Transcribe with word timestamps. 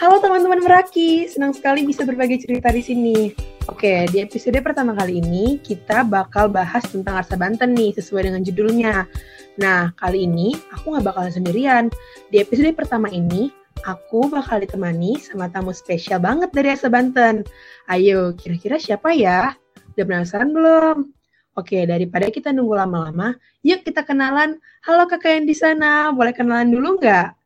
Halo 0.00 0.16
teman-teman 0.16 0.64
Meraki, 0.64 1.28
senang 1.28 1.52
sekali 1.52 1.84
bisa 1.84 2.08
berbagi 2.08 2.40
cerita 2.40 2.72
di 2.72 2.80
sini. 2.80 3.36
Oke, 3.68 4.08
di 4.08 4.24
episode 4.24 4.56
pertama 4.64 4.96
kali 4.96 5.20
ini 5.20 5.60
kita 5.60 6.08
bakal 6.08 6.48
bahas 6.48 6.88
tentang 6.88 7.20
Arsa 7.20 7.36
Banten 7.36 7.76
nih, 7.76 7.92
sesuai 7.92 8.32
dengan 8.32 8.40
judulnya. 8.40 9.04
Nah, 9.60 9.92
kali 10.00 10.24
ini 10.24 10.56
aku 10.72 10.96
nggak 10.96 11.04
bakalan 11.04 11.28
sendirian. 11.36 11.84
Di 12.32 12.40
episode 12.40 12.72
pertama 12.72 13.12
ini, 13.12 13.52
aku 13.84 14.32
bakal 14.32 14.64
ditemani 14.64 15.20
sama 15.20 15.52
tamu 15.52 15.76
spesial 15.76 16.16
banget 16.16 16.48
dari 16.56 16.72
Arsa 16.72 16.88
Banten. 16.88 17.44
Ayo, 17.92 18.32
kira-kira 18.40 18.80
siapa 18.80 19.12
ya? 19.12 19.52
Udah 20.00 20.04
penasaran 20.08 20.56
belum? 20.56 21.12
Oke, 21.60 21.84
daripada 21.84 22.32
kita 22.32 22.56
nunggu 22.56 22.72
lama-lama, 22.72 23.36
yuk 23.60 23.84
kita 23.84 24.08
kenalan. 24.08 24.64
Halo 24.80 25.04
kakak 25.04 25.44
yang 25.44 25.44
di 25.44 25.52
sana, 25.52 26.08
boleh 26.08 26.32
kenalan 26.32 26.72
dulu 26.72 26.96
nggak? 26.96 27.36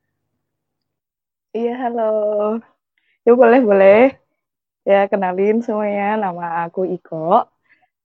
Iya, 1.54 1.86
halo. 1.86 2.10
Ya 3.22 3.32
boleh, 3.38 3.62
boleh. 3.62 4.00
Ya, 4.82 5.06
kenalin 5.06 5.62
semuanya. 5.62 6.18
Nama 6.18 6.66
aku 6.66 6.82
Iko. 6.82 7.46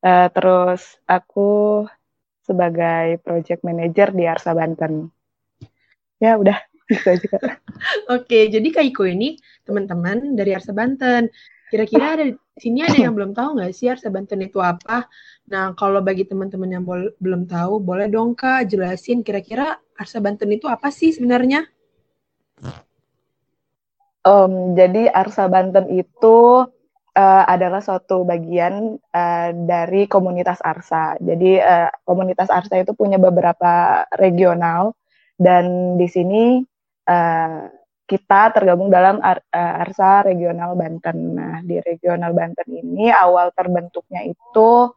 Uh, 0.06 0.28
terus 0.30 1.02
aku 1.10 1.82
sebagai 2.46 3.18
project 3.26 3.66
manager 3.66 4.14
di 4.14 4.30
Arsa 4.30 4.54
Banten. 4.54 5.10
Ya, 6.22 6.38
udah. 6.38 6.62
Gitu 6.86 7.10
aja. 7.10 7.26
Oke, 8.22 8.54
jadi 8.54 8.70
Kak 8.70 8.86
Iko 8.94 9.10
ini 9.10 9.42
teman-teman 9.66 10.38
dari 10.38 10.54
Arsa 10.54 10.70
Banten. 10.70 11.34
Kira-kira 11.74 12.22
ada 12.22 12.30
sini 12.54 12.86
ada 12.86 13.02
yang 13.02 13.18
belum 13.18 13.34
tahu 13.34 13.58
nggak 13.58 13.74
sih 13.74 13.90
Arsa 13.90 14.14
Banten 14.14 14.46
itu 14.46 14.62
apa? 14.62 15.10
Nah, 15.50 15.74
kalau 15.74 16.06
bagi 16.06 16.22
teman-teman 16.22 16.70
yang 16.70 16.86
belum 17.18 17.50
tahu, 17.50 17.82
boleh 17.82 18.14
dong 18.14 18.38
Kak 18.38 18.70
jelasin 18.70 19.26
kira-kira 19.26 19.82
Arsa 19.98 20.22
Banten 20.22 20.54
itu 20.54 20.70
apa 20.70 20.94
sih 20.94 21.10
sebenarnya? 21.10 21.66
Um, 24.28 24.76
jadi 24.76 25.08
Arsa 25.08 25.48
Banten 25.48 25.88
itu 25.96 26.68
uh, 27.16 27.44
adalah 27.48 27.80
suatu 27.80 28.28
bagian 28.28 29.00
uh, 29.00 29.50
dari 29.56 30.12
komunitas 30.12 30.60
Arsa. 30.60 31.16
Jadi 31.24 31.60
uh, 31.60 31.88
komunitas 32.04 32.52
Arsa 32.52 32.84
itu 32.84 32.92
punya 32.96 33.16
beberapa 33.16 34.04
regional 34.20 34.96
dan 35.40 35.96
di 35.96 36.08
sini 36.12 36.60
uh, 37.08 37.64
kita 38.10 38.52
tergabung 38.58 38.90
dalam 38.90 39.22
Ar 39.22 39.46
Arsa 39.54 40.26
Regional 40.26 40.74
Banten. 40.74 41.18
Nah, 41.38 41.62
di 41.62 41.78
Regional 41.78 42.34
Banten 42.34 42.66
ini 42.66 43.14
awal 43.14 43.54
terbentuknya 43.54 44.26
itu 44.26 44.90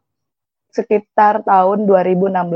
sekitar 0.73 1.45
tahun 1.45 1.85
2016. 1.85 2.49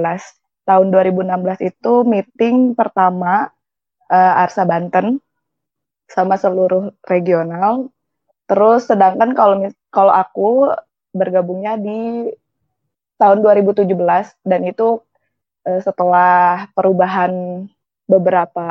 Tahun 0.67 0.87
2016 0.91 1.63
itu 1.63 1.93
meeting 2.09 2.73
pertama 2.75 3.53
uh, 4.09 4.43
Arsa 4.43 4.65
Banten 4.65 5.21
sama 6.07 6.39
seluruh 6.39 6.95
regional. 7.07 7.91
Terus 8.47 8.87
sedangkan 8.87 9.35
kalau 9.35 9.67
kalau 9.91 10.13
aku 10.15 10.49
bergabungnya 11.11 11.75
di 11.81 12.31
tahun 13.17 13.43
2017 13.43 13.89
dan 14.45 14.61
itu 14.69 15.01
uh, 15.67 15.81
setelah 15.83 16.69
perubahan 16.77 17.65
beberapa 18.07 18.69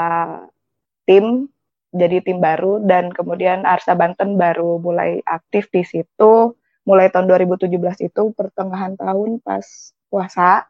tim 1.03 1.49
jadi 1.95 2.19
tim 2.19 2.43
baru 2.43 2.83
dan 2.83 3.11
kemudian 3.11 3.63
Arsa 3.63 3.95
Banten 3.95 4.35
baru 4.35 4.79
mulai 4.79 5.23
aktif 5.23 5.71
di 5.71 5.83
situ 5.87 6.55
mulai 6.85 7.09
tahun 7.09 7.25
2017 7.25 7.71
itu 8.05 8.23
pertengahan 8.37 8.93
tahun 8.99 9.41
pas 9.41 9.65
puasa. 10.11 10.69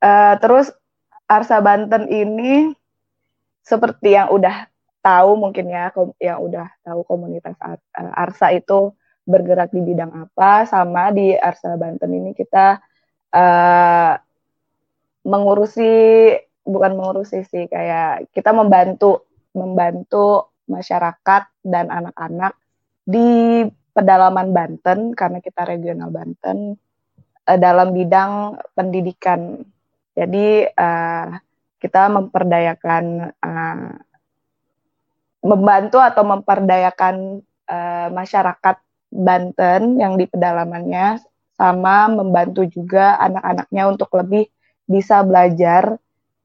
Uh, 0.00 0.34
terus 0.40 0.72
Arsa 1.28 1.60
Banten 1.60 2.08
ini 2.08 2.72
seperti 3.60 4.16
yang 4.16 4.32
udah 4.32 4.69
tahu 5.00 5.36
mungkin 5.36 5.72
ya 5.72 5.88
yang 6.20 6.38
udah 6.44 6.68
tahu 6.84 7.00
komunitas 7.08 7.56
eh, 7.64 7.80
Arsa 7.96 8.52
itu 8.52 8.92
bergerak 9.24 9.72
di 9.72 9.80
bidang 9.84 10.12
apa 10.12 10.64
sama 10.68 11.12
di 11.12 11.36
Arsa 11.36 11.76
Banten 11.76 12.10
ini 12.10 12.32
kita 12.34 12.80
uh, 13.30 14.14
mengurusi 15.22 15.92
bukan 16.64 16.92
mengurusi 16.96 17.44
sih 17.46 17.68
kayak 17.68 18.32
kita 18.34 18.50
membantu 18.50 19.28
membantu 19.54 20.50
masyarakat 20.66 21.42
dan 21.62 21.90
anak-anak 21.90 22.56
di 23.06 23.62
pedalaman 23.94 24.54
Banten 24.54 25.12
karena 25.14 25.38
kita 25.42 25.66
regional 25.66 26.10
Banten 26.10 26.74
uh, 27.46 27.58
dalam 27.58 27.90
bidang 27.90 28.58
pendidikan. 28.74 29.62
Jadi 30.14 30.66
uh, 30.66 31.28
kita 31.80 32.02
memperdayakan 32.12 33.04
uh, 33.40 33.90
membantu 35.40 35.98
atau 36.00 36.22
memperdayakan 36.24 37.40
uh, 37.68 38.08
masyarakat 38.12 38.76
Banten 39.10 39.98
yang 39.98 40.14
di 40.14 40.30
pedalamannya 40.30 41.18
sama 41.58 42.06
membantu 42.06 42.62
juga 42.62 43.18
anak-anaknya 43.18 43.82
untuk 43.90 44.06
lebih 44.14 44.46
bisa 44.86 45.26
belajar 45.26 45.98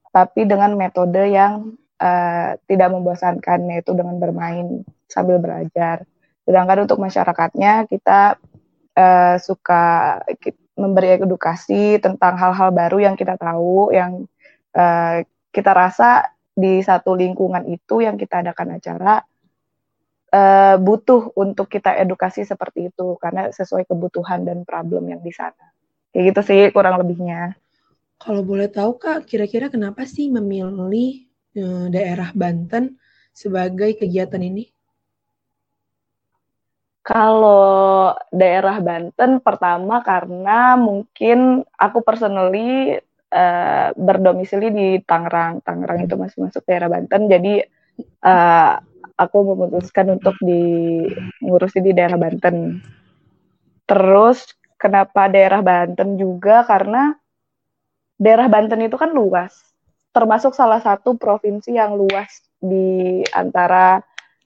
tapi 0.10 0.50
dengan 0.50 0.74
metode 0.74 1.30
yang 1.30 1.78
uh, 2.02 2.58
tidak 2.66 2.90
membosankan 2.90 3.70
yaitu 3.70 3.94
dengan 3.94 4.18
bermain 4.18 4.82
sambil 5.06 5.38
belajar. 5.38 6.10
Sedangkan 6.42 6.90
untuk 6.90 6.98
masyarakatnya 6.98 7.86
kita 7.86 8.42
uh, 8.98 9.36
suka 9.38 10.20
memberi 10.76 11.22
edukasi 11.22 12.02
tentang 12.02 12.36
hal-hal 12.36 12.74
baru 12.74 12.98
yang 13.12 13.16
kita 13.16 13.38
tahu 13.38 13.94
yang 13.94 14.26
uh, 14.76 15.22
kita 15.54 15.72
rasa 15.72 16.35
di 16.56 16.80
satu 16.80 17.14
lingkungan 17.14 17.68
itu 17.68 18.00
yang 18.00 18.16
kita 18.16 18.40
adakan 18.40 18.80
acara 18.80 19.20
uh, 20.32 20.76
butuh 20.80 21.36
untuk 21.36 21.68
kita 21.68 22.00
edukasi 22.00 22.48
seperti 22.48 22.90
itu 22.90 23.20
karena 23.20 23.52
sesuai 23.52 23.84
kebutuhan 23.86 24.48
dan 24.48 24.64
problem 24.64 25.12
yang 25.12 25.20
di 25.20 25.36
sana. 25.36 25.76
Kayak 26.16 26.24
gitu 26.32 26.42
sih 26.48 26.62
kurang 26.72 26.96
lebihnya. 27.04 27.60
Kalau 28.16 28.42
boleh 28.48 28.72
tahu 28.72 28.96
Kak, 28.96 29.28
kira-kira 29.28 29.68
kenapa 29.68 30.08
sih 30.08 30.32
memilih 30.32 31.28
uh, 31.60 31.92
daerah 31.92 32.32
Banten 32.32 32.96
sebagai 33.36 34.00
kegiatan 34.00 34.40
ini? 34.40 34.72
Kalau 37.06 38.16
daerah 38.34 38.82
Banten 38.82 39.38
pertama 39.44 40.02
karena 40.02 40.74
mungkin 40.80 41.62
aku 41.78 42.02
personally 42.02 42.98
uh, 43.36 43.92
berdomisili 44.00 44.72
di 44.72 44.88
Tangerang. 45.04 45.60
Tangerang 45.60 46.08
itu 46.08 46.16
masih 46.16 46.48
masuk 46.48 46.64
daerah 46.64 46.88
Banten. 46.88 47.28
Jadi 47.28 47.60
uh, 48.24 48.80
aku 49.20 49.38
memutuskan 49.44 50.16
untuk 50.16 50.40
di 50.40 51.04
ngurusi 51.44 51.84
di 51.84 51.92
daerah 51.92 52.16
Banten. 52.16 52.80
Terus 53.86 54.56
kenapa 54.80 55.28
daerah 55.28 55.60
Banten 55.60 56.16
juga 56.16 56.64
karena 56.64 57.12
daerah 58.16 58.48
Banten 58.48 58.88
itu 58.88 58.96
kan 58.96 59.12
luas. 59.12 59.52
Termasuk 60.16 60.56
salah 60.56 60.80
satu 60.80 61.20
provinsi 61.20 61.76
yang 61.76 62.00
luas 62.00 62.40
di 62.56 63.20
antara 63.36 64.00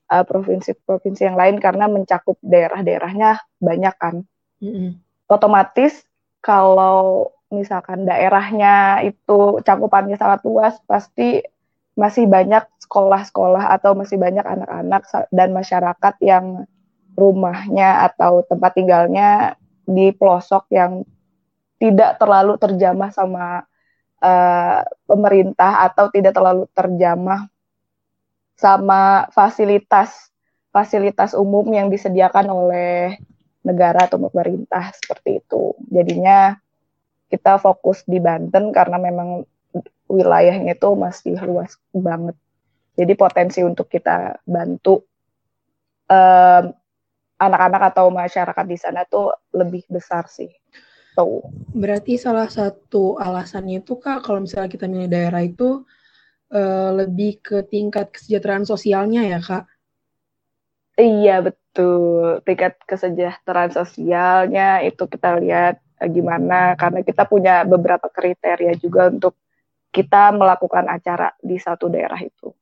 provinsi-provinsi 0.09 1.21
uh, 1.21 1.27
yang 1.29 1.37
lain 1.37 1.55
karena 1.61 1.85
mencakup 1.85 2.41
daerah-daerahnya 2.41 3.37
banyak 3.61 3.95
kan. 4.01 4.25
Mm 4.57 4.71
-hmm. 4.73 4.89
Otomatis 5.29 6.01
kalau 6.41 7.29
misalkan 7.49 8.05
daerahnya 8.05 9.01
itu 9.05 9.61
cakupannya 9.65 10.15
sangat 10.15 10.45
luas, 10.45 10.77
pasti 10.85 11.41
masih 11.97 12.29
banyak 12.29 12.63
sekolah-sekolah 12.79 13.75
atau 13.75 13.91
masih 13.97 14.15
banyak 14.15 14.45
anak-anak 14.45 15.03
dan 15.33 15.49
masyarakat 15.51 16.15
yang 16.23 16.63
rumahnya 17.17 18.07
atau 18.07 18.47
tempat 18.47 18.71
tinggalnya 18.77 19.59
di 19.83 20.15
pelosok 20.15 20.71
yang 20.71 21.03
tidak 21.81 22.15
terlalu 22.21 22.55
terjamah 22.55 23.11
sama 23.11 23.67
uh, 24.23 24.81
pemerintah 25.03 25.83
atau 25.91 26.07
tidak 26.13 26.37
terlalu 26.37 26.63
terjamah 26.71 27.51
sama 28.55 29.27
fasilitas 29.31 30.31
fasilitas 30.69 31.33
umum 31.33 31.65
yang 31.73 31.89
disediakan 31.89 32.47
oleh 32.47 33.17
negara 33.65 34.05
atau 34.07 34.21
pemerintah 34.21 34.93
seperti 34.95 35.41
itu. 35.43 35.75
Jadinya 35.89 36.55
kita 37.29 37.61
fokus 37.61 38.01
di 38.09 38.17
Banten 38.17 38.73
karena 38.73 38.97
memang 38.97 39.45
wilayahnya 40.09 40.73
itu 40.73 40.89
masih 40.97 41.37
luas 41.45 41.77
banget. 41.93 42.35
Jadi 42.97 43.13
potensi 43.15 43.61
untuk 43.63 43.87
kita 43.87 44.41
bantu 44.43 45.05
um, 46.09 46.63
anak-anak 47.39 47.81
atau 47.95 48.11
masyarakat 48.11 48.65
di 48.67 48.77
sana 48.77 49.07
tuh 49.07 49.31
lebih 49.55 49.87
besar 49.87 50.27
sih. 50.27 50.51
Tuh. 51.15 51.45
Berarti 51.71 52.19
salah 52.19 52.49
satu 52.51 53.15
alasannya 53.15 53.85
itu 53.85 53.95
kak 54.01 54.25
kalau 54.25 54.43
misalnya 54.43 54.67
kita 54.67 54.89
milih 54.89 55.07
daerah 55.07 55.45
itu 55.45 55.85
uh, 56.51 56.91
lebih 56.97 57.39
ke 57.39 57.63
tingkat 57.69 58.11
kesejahteraan 58.11 58.67
sosialnya 58.67 59.23
ya 59.23 59.39
kak? 59.39 59.65
Iya 60.99 61.39
betul 61.39 62.43
tingkat 62.43 62.75
kesejahteraan 62.83 63.71
sosialnya 63.71 64.83
itu 64.83 65.07
kita 65.07 65.39
lihat 65.39 65.79
gimana 66.07 66.79
karena 66.79 67.03
kita 67.03 67.27
punya 67.27 67.67
beberapa 67.67 68.07
kriteria 68.07 68.79
juga 68.79 69.11
untuk 69.11 69.35
kita 69.89 70.31
melakukan 70.31 70.85
acara 70.87 71.33
di 71.41 71.57
satu 71.59 71.89
daerah 71.91 72.21
itu. 72.21 72.53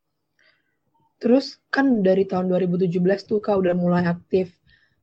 Terus 1.17 1.57
kan 1.73 2.05
dari 2.05 2.25
tahun 2.29 2.49
2017 2.49 2.97
tuh 3.25 3.41
Kak 3.41 3.57
udah 3.57 3.73
mulai 3.73 4.05
aktif. 4.05 4.53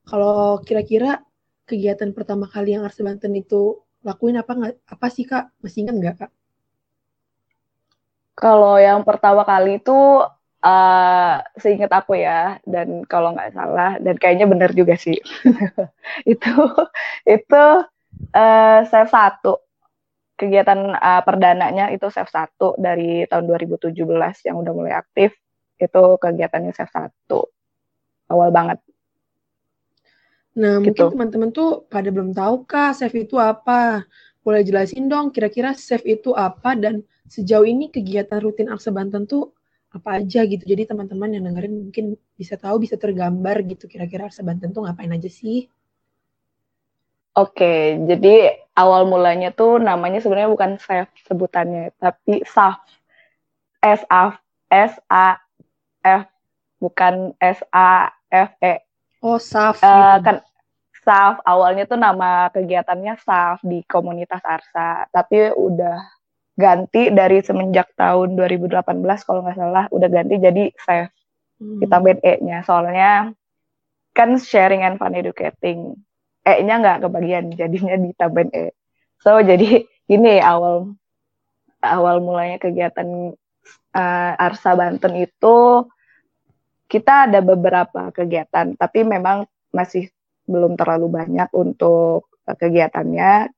Kalau 0.07 0.63
kira-kira 0.63 1.23
kegiatan 1.69 2.11
pertama 2.15 2.47
kali 2.47 2.77
yang 2.77 2.87
Arsa 2.87 3.03
Banten 3.03 3.35
itu 3.35 3.83
lakuin 4.07 4.39
apa 4.39 4.53
nggak? 4.55 4.75
Apa 4.89 5.07
sih 5.11 5.27
Kak? 5.27 5.53
Masih 5.61 5.87
ingat 5.87 5.97
nggak 5.99 6.17
Kak? 6.25 6.31
Kalau 8.35 8.79
yang 8.83 9.07
pertama 9.07 9.47
kali 9.47 9.79
itu 9.79 10.27
uh, 10.65 11.35
seingat 11.55 11.93
aku 11.93 12.19
ya, 12.19 12.59
dan 12.67 13.07
kalau 13.07 13.31
nggak 13.31 13.55
salah, 13.55 13.95
dan 14.03 14.19
kayaknya 14.19 14.51
benar 14.51 14.71
juga 14.75 14.99
sih, 14.99 15.23
itu 16.33 16.55
itu 17.29 17.65
uh, 18.35 18.81
save 18.91 19.11
satu 19.11 19.63
kegiatan 20.35 20.99
uh, 20.99 21.23
perdananya 21.23 21.95
itu 21.95 22.11
save 22.11 22.29
satu 22.29 22.75
dari 22.75 23.25
tahun 23.31 23.47
2017 23.47 23.95
yang 24.51 24.57
udah 24.59 24.73
mulai 24.75 24.95
aktif 24.99 25.31
itu 25.79 26.03
kegiatannya 26.19 26.75
Chef 26.75 26.91
satu 26.91 27.51
awal 28.31 28.51
banget. 28.51 28.79
Nah, 30.55 30.79
gitu. 30.79 30.87
mungkin 30.87 31.05
teman-teman 31.19 31.51
tuh 31.51 31.87
pada 31.91 32.09
belum 32.15 32.31
tahu 32.31 32.63
kah 32.63 32.95
chef 32.95 33.11
itu 33.15 33.37
apa? 33.43 34.07
Boleh 34.47 34.63
jelasin 34.63 35.11
dong 35.11 35.35
kira-kira 35.35 35.75
chef 35.75 36.07
itu 36.07 36.31
apa 36.31 36.79
dan 36.79 37.03
sejauh 37.27 37.67
ini 37.67 37.91
kegiatan 37.91 38.39
rutin 38.39 38.71
Aksa 38.71 38.95
Banten 38.95 39.27
tuh 39.27 39.51
apa 39.91 40.23
aja 40.23 40.47
gitu. 40.47 40.63
Jadi 40.63 40.87
teman-teman 40.87 41.35
yang 41.35 41.43
dengerin 41.51 41.91
mungkin 41.91 42.15
bisa 42.39 42.55
tahu, 42.55 42.87
bisa 42.87 42.95
tergambar 42.95 43.67
gitu 43.67 43.91
kira-kira 43.91 44.31
Aksa 44.31 44.47
Banten 44.47 44.71
tuh 44.71 44.87
ngapain 44.87 45.11
aja 45.11 45.27
sih? 45.27 45.67
Oke, 47.35 47.99
jadi 48.07 48.63
awal 48.79 49.11
mulanya 49.11 49.51
tuh 49.51 49.83
namanya 49.83 50.23
sebenarnya 50.23 50.55
bukan 50.55 50.79
chef 50.79 51.11
sebutannya, 51.27 51.91
tapi 51.99 52.47
SAF. 52.47 52.79
S 53.85 54.01
A 54.09 54.33
S 54.73 54.97
A 55.13 55.37
F 56.01 56.25
bukan 56.81 57.37
S 57.43 57.61
A 57.75 58.15
F 58.33 58.51
E. 58.63 58.81
Oh, 59.21 59.37
SAF. 59.37 59.83
Uh, 59.83 60.23
kan 60.25 60.37
SAF 61.05 61.43
awalnya 61.45 61.85
tuh 61.85 62.01
nama 62.01 62.49
kegiatannya 62.55 63.21
SAF 63.21 63.61
di 63.67 63.85
komunitas 63.85 64.41
Arsa, 64.41 65.11
tapi 65.13 65.53
udah 65.53 66.01
ganti 66.55 67.11
dari 67.11 67.43
semenjak 67.43 67.93
tahun 67.99 68.39
2018 68.39 68.79
kalau 69.27 69.43
nggak 69.43 69.59
salah 69.59 69.85
udah 69.91 70.09
ganti 70.09 70.39
jadi 70.39 70.71
SAF. 70.81 71.11
Hmm. 71.59 71.79
Ditambahin 71.83 72.23
E-nya 72.25 72.63
soalnya 72.63 73.35
kan 74.15 74.39
sharing 74.39 74.87
and 74.87 74.97
fun 74.97 75.19
educating. 75.19 75.99
E-nya 76.45 76.75
nggak 76.81 77.09
kebagian 77.09 77.57
jadinya 77.57 77.97
ditambahin 77.97 78.51
E. 78.53 78.65
So 79.25 79.41
jadi 79.41 79.89
ini 80.13 80.41
awal 80.45 80.93
awal 81.81 82.21
mulanya 82.21 82.61
kegiatan 82.61 83.33
uh, 83.97 84.33
Arsa 84.37 84.77
Banten 84.77 85.17
itu 85.17 85.89
kita 86.85 87.27
ada 87.27 87.41
beberapa 87.41 88.13
kegiatan, 88.13 88.77
tapi 88.77 89.03
memang 89.03 89.49
masih 89.73 90.13
belum 90.45 90.77
terlalu 90.77 91.09
banyak 91.11 91.49
untuk 91.57 92.29
kegiatannya. 92.45 93.51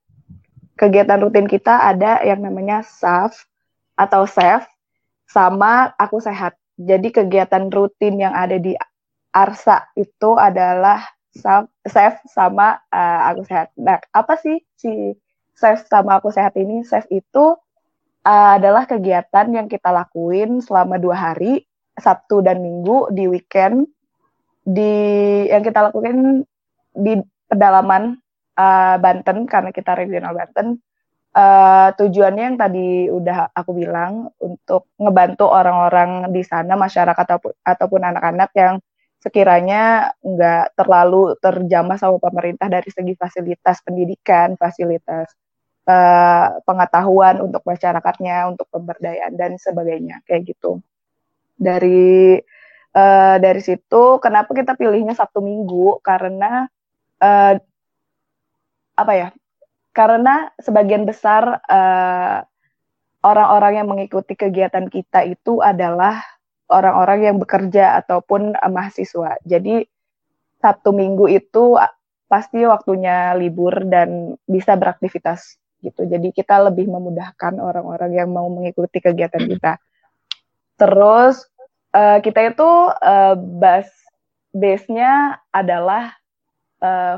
Kegiatan 0.77 1.19
rutin 1.19 1.49
kita 1.49 1.89
ada 1.89 2.21
yang 2.23 2.39
namanya 2.39 2.85
SAF 2.85 3.49
atau 3.97 4.23
SAF 4.29 4.69
sama 5.27 5.91
Aku 5.99 6.21
Sehat. 6.21 6.55
Jadi 6.77 7.09
kegiatan 7.09 7.67
rutin 7.73 8.21
yang 8.21 8.31
ada 8.37 8.61
di 8.61 8.77
Arsa 9.33 9.89
itu 9.97 10.37
adalah 10.37 11.01
SAF 11.35 12.23
sama 12.29 12.79
uh, 12.91 13.21
Aku 13.33 13.43
Sehat. 13.45 13.73
Nah, 13.75 13.99
apa 14.13 14.39
sih 14.39 14.63
si 14.77 15.15
SAF 15.57 15.87
sama 15.89 16.19
Aku 16.21 16.31
Sehat 16.31 16.55
ini? 16.55 16.85
SAF 16.85 17.07
itu 17.11 17.57
uh, 18.27 18.51
adalah 18.57 18.87
kegiatan 18.87 19.47
yang 19.51 19.67
kita 19.67 19.91
lakuin 19.91 20.59
selama 20.63 20.99
dua 20.99 21.15
hari 21.31 21.63
Sabtu 21.97 22.45
dan 22.45 22.61
Minggu 22.61 23.09
di 23.09 23.25
weekend 23.25 23.89
di 24.67 24.93
yang 25.47 25.63
kita 25.63 25.89
lakukan 25.89 26.43
di 26.91 27.13
pedalaman 27.47 28.19
uh, 28.59 28.95
Banten 28.99 29.47
karena 29.47 29.71
kita 29.71 29.95
regional 29.95 30.35
Banten 30.35 30.77
uh, 31.37 31.89
tujuannya 31.95 32.43
yang 32.53 32.57
tadi 32.59 33.07
udah 33.07 33.53
aku 33.55 33.71
bilang 33.77 34.33
untuk 34.41 34.91
ngebantu 34.99 35.47
orang-orang 35.47 36.33
di 36.35 36.43
sana 36.43 36.73
masyarakat 36.75 37.25
ataupun 37.63 38.01
anak-anak 38.01 38.51
yang 38.57 38.75
sekiranya 39.27 40.15
nggak 40.23 40.79
terlalu 40.79 41.35
terjamah 41.43 41.99
sama 41.99 42.15
pemerintah 42.23 42.71
dari 42.71 42.87
segi 42.87 43.11
fasilitas 43.19 43.83
pendidikan, 43.83 44.55
fasilitas 44.55 45.35
uh, 45.91 46.63
pengetahuan 46.63 47.43
untuk 47.43 47.59
masyarakatnya, 47.67 48.55
untuk 48.55 48.71
pemberdayaan 48.71 49.35
dan 49.35 49.59
sebagainya 49.59 50.23
kayak 50.23 50.55
gitu. 50.55 50.79
Dari 51.59 52.39
uh, 52.95 53.35
dari 53.43 53.59
situ 53.59 54.23
kenapa 54.23 54.55
kita 54.55 54.79
pilihnya 54.79 55.11
Sabtu 55.11 55.43
Minggu? 55.43 55.99
Karena 55.99 56.63
uh, 57.19 57.53
apa 58.95 59.13
ya? 59.13 59.29
Karena 59.97 60.45
sebagian 60.61 61.09
besar 61.09 61.57
eh, 61.65 62.37
orang-orang 63.25 63.81
yang 63.81 63.87
mengikuti 63.89 64.37
kegiatan 64.37 64.85
kita 64.93 65.25
itu 65.25 65.57
adalah 65.57 66.21
orang-orang 66.67 67.19
yang 67.31 67.37
bekerja 67.39 67.99
ataupun 68.03 68.55
uh, 68.55 68.71
mahasiswa. 68.71 69.39
Jadi 69.47 69.83
Sabtu 70.57 70.91
Minggu 70.91 71.29
itu 71.29 71.77
pasti 72.27 72.67
waktunya 72.67 73.31
libur 73.39 73.87
dan 73.87 74.35
bisa 74.43 74.75
beraktivitas 74.75 75.55
gitu. 75.79 76.03
Jadi 76.03 76.35
kita 76.35 76.59
lebih 76.67 76.89
memudahkan 76.91 77.55
orang-orang 77.61 78.11
yang 78.13 78.29
mau 78.33 78.49
mengikuti 78.51 78.99
kegiatan 78.99 79.47
kita. 79.51 79.79
Terus 80.77 81.47
uh, 81.95 82.19
kita 82.19 82.53
itu 82.53 82.69
uh, 82.91 83.35
bas 83.37 83.87
base-nya 84.51 85.39
adalah 85.53 86.17
uh, 86.83 87.15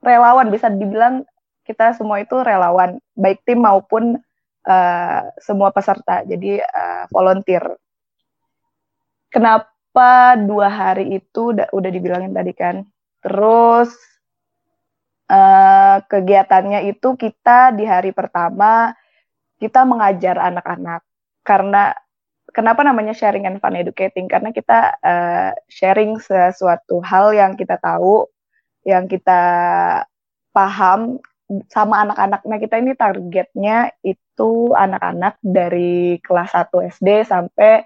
relawan. 0.00 0.48
Bisa 0.48 0.70
dibilang 0.70 1.26
kita 1.62 1.94
semua 1.94 2.22
itu 2.22 2.38
relawan 2.42 2.98
baik 3.14 3.42
tim 3.46 3.62
maupun 3.62 4.18
uh, 4.66 5.22
semua 5.38 5.70
peserta. 5.70 6.24
Jadi 6.26 6.58
uh, 6.58 7.04
volunteer. 7.10 7.62
Kenapa 9.32 10.36
dua 10.36 10.68
hari 10.68 11.16
itu 11.16 11.56
udah, 11.56 11.72
udah 11.72 11.90
dibilangin 11.90 12.36
tadi 12.36 12.52
kan? 12.52 12.84
Terus 13.24 13.96
uh, 15.32 16.04
kegiatannya 16.04 16.84
itu 16.92 17.16
kita 17.16 17.72
di 17.72 17.88
hari 17.88 18.12
pertama 18.12 18.92
kita 19.56 19.88
mengajar 19.88 20.36
anak-anak 20.36 21.00
karena 21.46 21.96
kenapa 22.52 22.84
namanya 22.84 23.16
sharing 23.16 23.48
and 23.48 23.58
fun 23.58 23.74
educating? 23.74 24.28
Karena 24.28 24.52
kita 24.52 25.00
uh, 25.00 25.50
sharing 25.66 26.20
sesuatu 26.20 27.00
hal 27.00 27.32
yang 27.32 27.56
kita 27.56 27.80
tahu, 27.80 28.28
yang 28.84 29.08
kita 29.08 29.42
paham 30.52 31.18
sama 31.72 32.04
anak-anak. 32.04 32.40
Nah, 32.48 32.58
kita 32.60 32.80
ini 32.80 32.92
targetnya 32.96 33.92
itu 34.04 34.72
anak-anak 34.72 35.40
dari 35.40 36.20
kelas 36.20 36.52
1 36.52 36.92
SD 36.96 37.08
sampai 37.28 37.84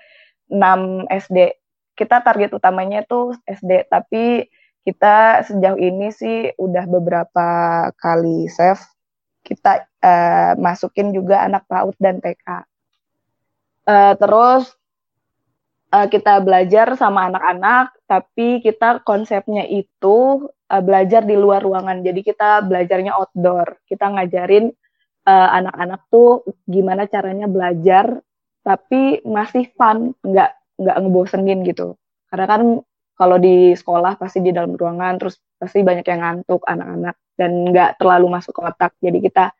6 0.48 1.08
SD. 1.10 1.56
Kita 1.96 2.20
target 2.20 2.52
utamanya 2.52 3.02
itu 3.02 3.32
SD, 3.48 3.88
tapi 3.88 4.46
kita 4.86 5.42
sejauh 5.48 5.80
ini 5.80 6.12
sih 6.14 6.52
udah 6.60 6.84
beberapa 6.86 7.48
kali 7.98 8.46
save. 8.52 8.84
Kita 9.42 9.86
uh, 10.02 10.52
masukin 10.58 11.14
juga 11.14 11.46
anak 11.46 11.66
PAUD 11.70 11.96
dan 11.98 12.18
TK 12.18 12.66
uh, 13.86 14.14
terus 14.18 14.74
uh, 15.94 16.06
kita 16.10 16.42
belajar 16.42 16.98
sama 16.98 17.30
anak-anak 17.30 17.94
tapi 18.10 18.60
kita 18.60 19.00
konsepnya 19.06 19.64
itu 19.64 20.50
uh, 20.50 20.82
belajar 20.82 21.22
di 21.22 21.38
luar 21.38 21.62
ruangan 21.62 22.02
jadi 22.02 22.20
kita 22.20 22.66
belajarnya 22.66 23.14
outdoor 23.14 23.78
kita 23.86 24.10
ngajarin 24.12 24.74
anak 25.26 25.74
anak-anak 25.74 26.00
tuh 26.06 26.46
gimana 26.70 27.10
caranya 27.10 27.50
belajar 27.50 28.22
tapi 28.66 29.22
masih 29.22 29.70
fun 29.78 30.10
nggak 30.26 30.50
nggak 30.82 30.96
ngebosenin 30.98 31.62
gitu. 31.62 31.94
Karena 32.26 32.46
kan 32.50 32.62
kalau 33.14 33.38
di 33.38 33.78
sekolah 33.78 34.18
pasti 34.18 34.42
di 34.42 34.50
dalam 34.50 34.74
ruangan 34.74 35.22
terus 35.22 35.38
pasti 35.54 35.86
banyak 35.86 36.02
yang 36.02 36.20
ngantuk 36.20 36.66
anak-anak 36.66 37.14
dan 37.38 37.50
nggak 37.70 38.02
terlalu 38.02 38.26
masuk 38.34 38.58
ke 38.58 38.62
otak. 38.66 38.92
Jadi 38.98 39.18
kita 39.22 39.54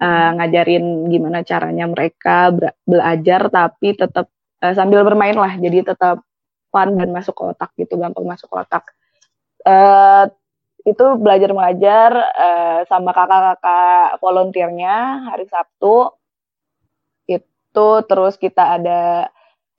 uh, 0.00 0.30
ngajarin 0.40 1.12
gimana 1.12 1.44
caranya 1.44 1.84
mereka 1.92 2.48
belajar 2.88 3.52
tapi 3.52 3.92
tetap 3.92 4.32
uh, 4.64 4.72
sambil 4.72 5.04
bermain 5.04 5.36
lah. 5.36 5.52
Jadi 5.60 5.84
tetap 5.84 6.24
fun 6.72 6.96
dan 6.96 7.12
masuk 7.12 7.36
ke 7.36 7.44
otak 7.52 7.70
gitu 7.76 8.00
gampang 8.00 8.24
masuk 8.24 8.48
ke 8.48 8.56
otak. 8.64 8.84
Uh, 9.68 10.24
itu 10.88 11.04
belajar 11.20 11.52
mengajar 11.52 12.10
uh, 12.16 12.80
sama 12.88 13.12
kakak-kakak 13.12 14.16
volunteernya 14.24 15.28
hari 15.28 15.44
Sabtu 15.44 16.17
itu 17.78 18.02
terus 18.10 18.34
kita 18.34 18.82
ada 18.82 19.30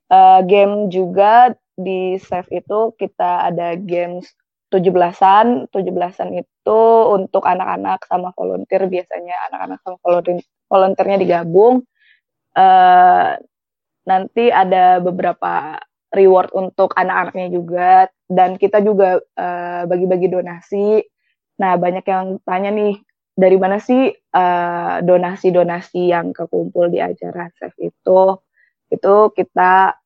uh, 0.08 0.40
game 0.48 0.88
juga 0.88 1.52
di 1.76 2.16
save 2.16 2.48
itu 2.64 2.96
kita 2.96 3.52
ada 3.52 3.76
games 3.76 4.32
17-an, 4.72 5.68
17-an 5.68 6.30
itu 6.32 6.82
untuk 7.12 7.44
anak-anak 7.44 8.00
sama 8.08 8.32
volunteer 8.32 8.88
biasanya 8.88 9.36
anak-anak 9.52 9.78
sama 9.84 9.96
volunteer 10.00 10.40
volunteernya 10.70 11.18
digabung. 11.20 11.84
Uh, 12.56 13.36
nanti 14.08 14.48
ada 14.48 14.96
beberapa 15.04 15.76
reward 16.16 16.48
untuk 16.56 16.96
anak-anaknya 16.96 17.48
juga 17.52 18.08
dan 18.32 18.56
kita 18.56 18.80
juga 18.80 19.20
uh, 19.36 19.84
bagi-bagi 19.84 20.32
donasi. 20.32 21.04
Nah, 21.60 21.76
banyak 21.76 22.06
yang 22.08 22.40
tanya 22.48 22.72
nih 22.72 22.96
dari 23.34 23.56
mana 23.56 23.80
sih 23.80 24.10
donasi 24.30 25.06
donasi-donasi 25.06 26.00
yang 26.12 26.30
kekumpul 26.34 26.90
di 26.92 27.00
acara 27.02 27.50
Chef 27.56 27.74
itu? 27.80 28.36
Itu 28.90 29.30
kita 29.32 30.00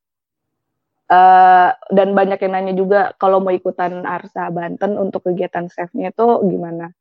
uh, 1.09 1.71
dan 1.73 2.09
banyak 2.13 2.39
yang 2.41 2.53
nanya 2.53 2.75
juga 2.77 3.01
kalau 3.21 3.41
mau 3.41 3.53
ikutan 3.53 4.05
Arsa 4.05 4.49
Banten 4.49 4.97
untuk 4.97 5.27
kegiatan 5.27 5.69
chefnya 5.69 6.13
itu 6.13 6.27
gimana? 6.49 6.93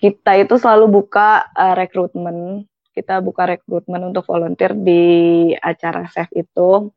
Kita 0.00 0.32
itu 0.40 0.56
selalu 0.56 0.88
buka 0.88 1.44
uh, 1.52 1.76
rekrutmen, 1.76 2.64
kita 2.96 3.20
buka 3.20 3.44
rekrutmen 3.44 4.00
untuk 4.08 4.24
volunteer 4.24 4.72
di 4.72 5.04
acara 5.60 6.08
chef 6.08 6.30
itu. 6.32 6.88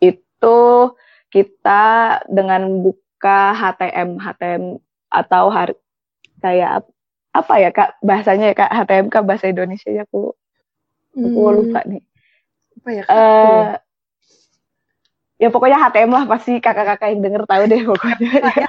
Itu 0.00 0.58
kita 1.28 1.84
dengan 2.30 2.80
buka 2.80 3.52
HTM 3.52 4.16
HTM 4.16 4.62
atau 5.12 5.44
hari 5.52 5.76
kayak 6.40 6.88
apa 7.42 7.54
ya 7.60 7.70
kak 7.72 8.00
bahasanya 8.00 8.52
ya 8.52 8.56
kak? 8.56 8.70
HTM 8.72 9.06
kak 9.12 9.24
bahasa 9.26 9.46
Indonesia 9.50 9.90
ya 9.92 10.04
aku 10.08 10.32
hmm. 11.16 11.26
aku 11.26 11.40
lupa 11.52 11.80
nih. 11.84 12.02
Apa 12.80 12.88
ya 12.92 13.02
kak? 13.04 13.12
Uh, 13.12 13.64
ya 15.36 15.48
pokoknya 15.52 15.78
HTM 15.80 16.10
lah 16.12 16.24
pasti 16.24 16.52
kakak-kakak 16.58 17.08
yang 17.12 17.20
denger 17.20 17.42
tahu 17.44 17.62
deh 17.68 17.82
pokoknya. 17.84 18.30
Ya, 18.56 18.68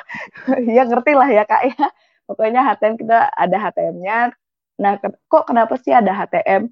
ya 0.77 0.83
ngerti 0.87 1.11
lah 1.15 1.29
ya 1.31 1.43
kak 1.47 1.63
ya. 1.71 1.85
Pokoknya 2.27 2.61
HTM 2.67 2.95
kita 2.99 3.31
ada 3.31 3.57
HTM-nya 3.57 4.35
nah 4.77 4.93
kok 5.01 5.49
kenapa 5.49 5.73
sih 5.81 5.89
ada 5.89 6.13
HTM 6.13 6.69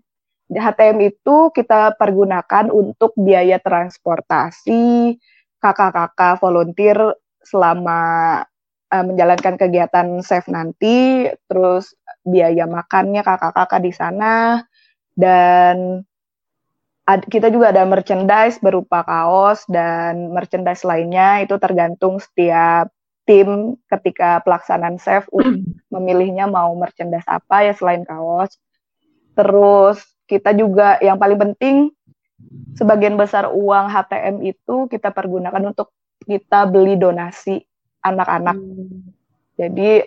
HTM 0.53 0.97
itu 1.09 1.49
kita 1.49 1.97
pergunakan 1.97 2.69
untuk 2.69 3.17
biaya 3.17 3.57
transportasi 3.57 5.17
kakak-kakak 5.57 6.37
volunteer 6.37 7.17
selama 7.41 8.41
uh, 8.91 9.05
menjalankan 9.05 9.55
kegiatan 9.57 10.19
safe 10.21 10.49
nanti, 10.51 11.29
terus 11.49 11.93
biaya 12.25 12.65
makannya 12.65 13.21
kakak-kakak 13.21 13.81
di 13.81 13.91
sana, 13.93 14.65
dan 15.15 16.03
ad, 17.05 17.21
kita 17.29 17.53
juga 17.53 17.71
ada 17.71 17.85
merchandise 17.85 18.57
berupa 18.59 19.05
kaos 19.05 19.63
dan 19.69 20.33
merchandise 20.33 20.83
lainnya 20.83 21.45
itu 21.45 21.55
tergantung 21.61 22.17
setiap 22.17 22.89
tim 23.25 23.79
ketika 23.89 24.41
pelaksanaan 24.45 25.01
safe 25.01 25.25
memilihnya 25.93 26.45
mau 26.45 26.73
merchandise 26.77 27.25
apa 27.25 27.65
ya 27.65 27.73
selain 27.73 28.05
kaos. 28.05 28.57
Terus 29.33 30.01
kita 30.25 30.53
juga 30.57 30.97
yang 31.01 31.17
paling 31.21 31.37
penting 31.37 31.75
sebagian 32.77 33.15
besar 33.15 33.49
uang 33.49 33.89
HTM 33.89 34.41
itu 34.45 34.89
kita 34.89 35.09
pergunakan 35.13 35.73
untuk 35.73 35.93
kita 36.25 36.65
beli 36.69 36.97
donasi 36.97 37.61
anak-anak. 38.05 38.57
Hmm. 38.57 39.09
Jadi 39.57 40.05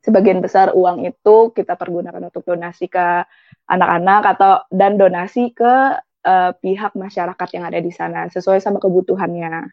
sebagian 0.00 0.40
besar 0.40 0.72
uang 0.72 1.04
itu 1.04 1.52
kita 1.52 1.76
pergunakan 1.76 2.32
untuk 2.32 2.48
donasi 2.48 2.88
ke 2.88 3.28
anak-anak 3.68 4.22
atau 4.36 4.64
dan 4.72 4.96
donasi 4.96 5.52
ke 5.52 6.00
uh, 6.24 6.50
pihak 6.56 6.96
masyarakat 6.96 7.48
yang 7.52 7.64
ada 7.68 7.78
di 7.78 7.92
sana 7.92 8.26
sesuai 8.32 8.64
sama 8.64 8.80
kebutuhannya. 8.80 9.68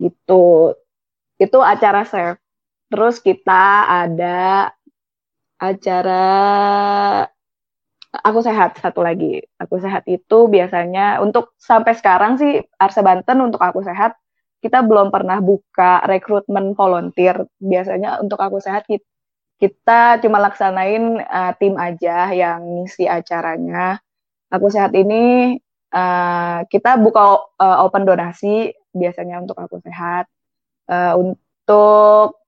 Gitu. 0.00 0.72
Itu 1.36 1.58
acara 1.60 2.08
serve. 2.08 2.40
Terus 2.88 3.20
kita 3.20 3.84
ada 3.84 4.72
acara 5.60 6.24
aku 8.24 8.40
sehat 8.40 8.80
satu 8.80 9.04
lagi. 9.04 9.44
Aku 9.60 9.76
sehat 9.76 10.08
itu 10.08 10.48
biasanya 10.48 11.20
untuk 11.20 11.52
sampai 11.60 11.92
sekarang 11.92 12.40
sih 12.40 12.64
Arsa 12.80 13.04
Banten 13.04 13.44
untuk 13.44 13.60
aku 13.60 13.84
sehat 13.84 14.16
kita 14.58 14.82
belum 14.82 15.14
pernah 15.14 15.38
buka 15.38 16.02
rekrutmen 16.06 16.74
volunteer. 16.74 17.46
Biasanya 17.62 18.18
untuk 18.22 18.42
aku 18.42 18.58
sehat 18.58 18.86
kita, 19.58 20.18
cuma 20.22 20.38
laksanain 20.42 21.22
uh, 21.22 21.52
tim 21.58 21.74
aja 21.78 22.30
yang 22.30 22.62
ngisi 22.82 23.06
acaranya. 23.06 23.98
Aku 24.48 24.70
sehat 24.70 24.94
ini 24.96 25.56
uh, 25.94 26.64
kita 26.70 26.96
buka 26.98 27.42
uh, 27.60 27.84
open 27.84 28.08
donasi 28.08 28.72
biasanya 28.96 29.44
untuk 29.44 29.60
aku 29.60 29.78
sehat 29.84 30.26
uh, 30.88 31.14
untuk 31.14 32.40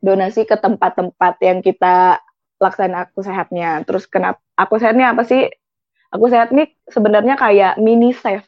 donasi 0.00 0.48
ke 0.48 0.56
tempat-tempat 0.56 1.34
yang 1.42 1.60
kita 1.60 2.22
laksanain 2.62 3.04
aku 3.04 3.20
sehatnya. 3.20 3.84
Terus 3.84 4.08
kenapa 4.08 4.40
aku 4.56 4.80
sehatnya 4.80 5.12
apa 5.12 5.22
sih? 5.28 5.50
Aku 6.14 6.30
sehat 6.32 6.54
nih 6.54 6.72
sebenarnya 6.88 7.36
kayak 7.36 7.76
mini 7.76 8.14
safe. 8.16 8.46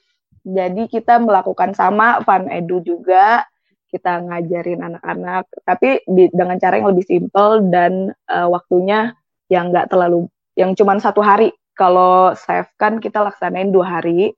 Jadi 0.48 0.88
kita 0.88 1.20
melakukan 1.20 1.76
sama 1.76 2.24
Fun 2.24 2.48
Edu 2.48 2.80
juga. 2.80 3.44
Kita 3.88 4.24
ngajarin 4.24 4.80
anak-anak. 4.80 5.44
Tapi 5.64 6.04
di, 6.08 6.32
dengan 6.32 6.56
cara 6.56 6.80
yang 6.80 6.88
lebih 6.92 7.04
simpel 7.04 7.68
dan 7.68 8.16
uh, 8.32 8.48
waktunya 8.48 9.12
yang 9.52 9.72
nggak 9.72 9.92
terlalu 9.92 10.28
yang 10.56 10.72
cuma 10.72 10.96
satu 10.96 11.20
hari. 11.20 11.52
Kalau 11.76 12.32
safe 12.34 12.72
kan 12.80 12.98
kita 12.98 13.20
laksanain 13.20 13.68
dua 13.68 14.00
hari. 14.00 14.32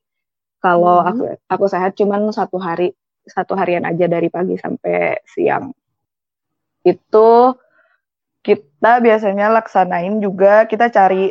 Kalau 0.60 1.00
hmm. 1.00 1.08
aku 1.08 1.22
aku 1.48 1.64
sehat 1.70 1.96
cuma 1.96 2.20
satu 2.34 2.60
hari 2.60 2.92
satu 3.24 3.54
harian 3.56 3.86
aja 3.86 4.10
dari 4.10 4.28
pagi 4.28 4.58
sampai 4.58 5.22
siang. 5.24 5.72
Itu 6.82 7.54
kita 8.40 9.04
biasanya 9.04 9.52
laksanain 9.52 10.18
juga 10.18 10.64
kita 10.64 10.88
cari 10.88 11.30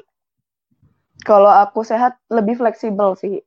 kalau 1.25 1.49
aku 1.49 1.83
sehat 1.83 2.15
lebih 2.31 2.55
fleksibel 2.57 3.17
sih. 3.19 3.43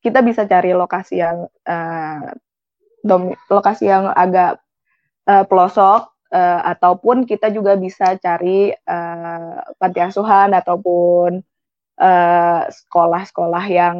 Kita 0.00 0.24
bisa 0.24 0.48
cari 0.48 0.72
lokasi 0.72 1.20
yang 1.20 1.44
uh, 1.68 2.32
dom 3.04 3.32
lokasi 3.48 3.88
yang 3.88 4.08
agak 4.12 4.60
uh, 5.28 5.44
pelosok 5.44 6.12
uh, 6.32 6.60
ataupun 6.76 7.28
kita 7.28 7.52
juga 7.52 7.76
bisa 7.76 8.16
cari 8.16 8.72
uh, 8.72 9.60
panti 9.76 10.00
asuhan 10.00 10.56
ataupun 10.56 11.44
sekolah-sekolah 12.00 13.64
uh, 13.68 13.72
yang 13.72 13.96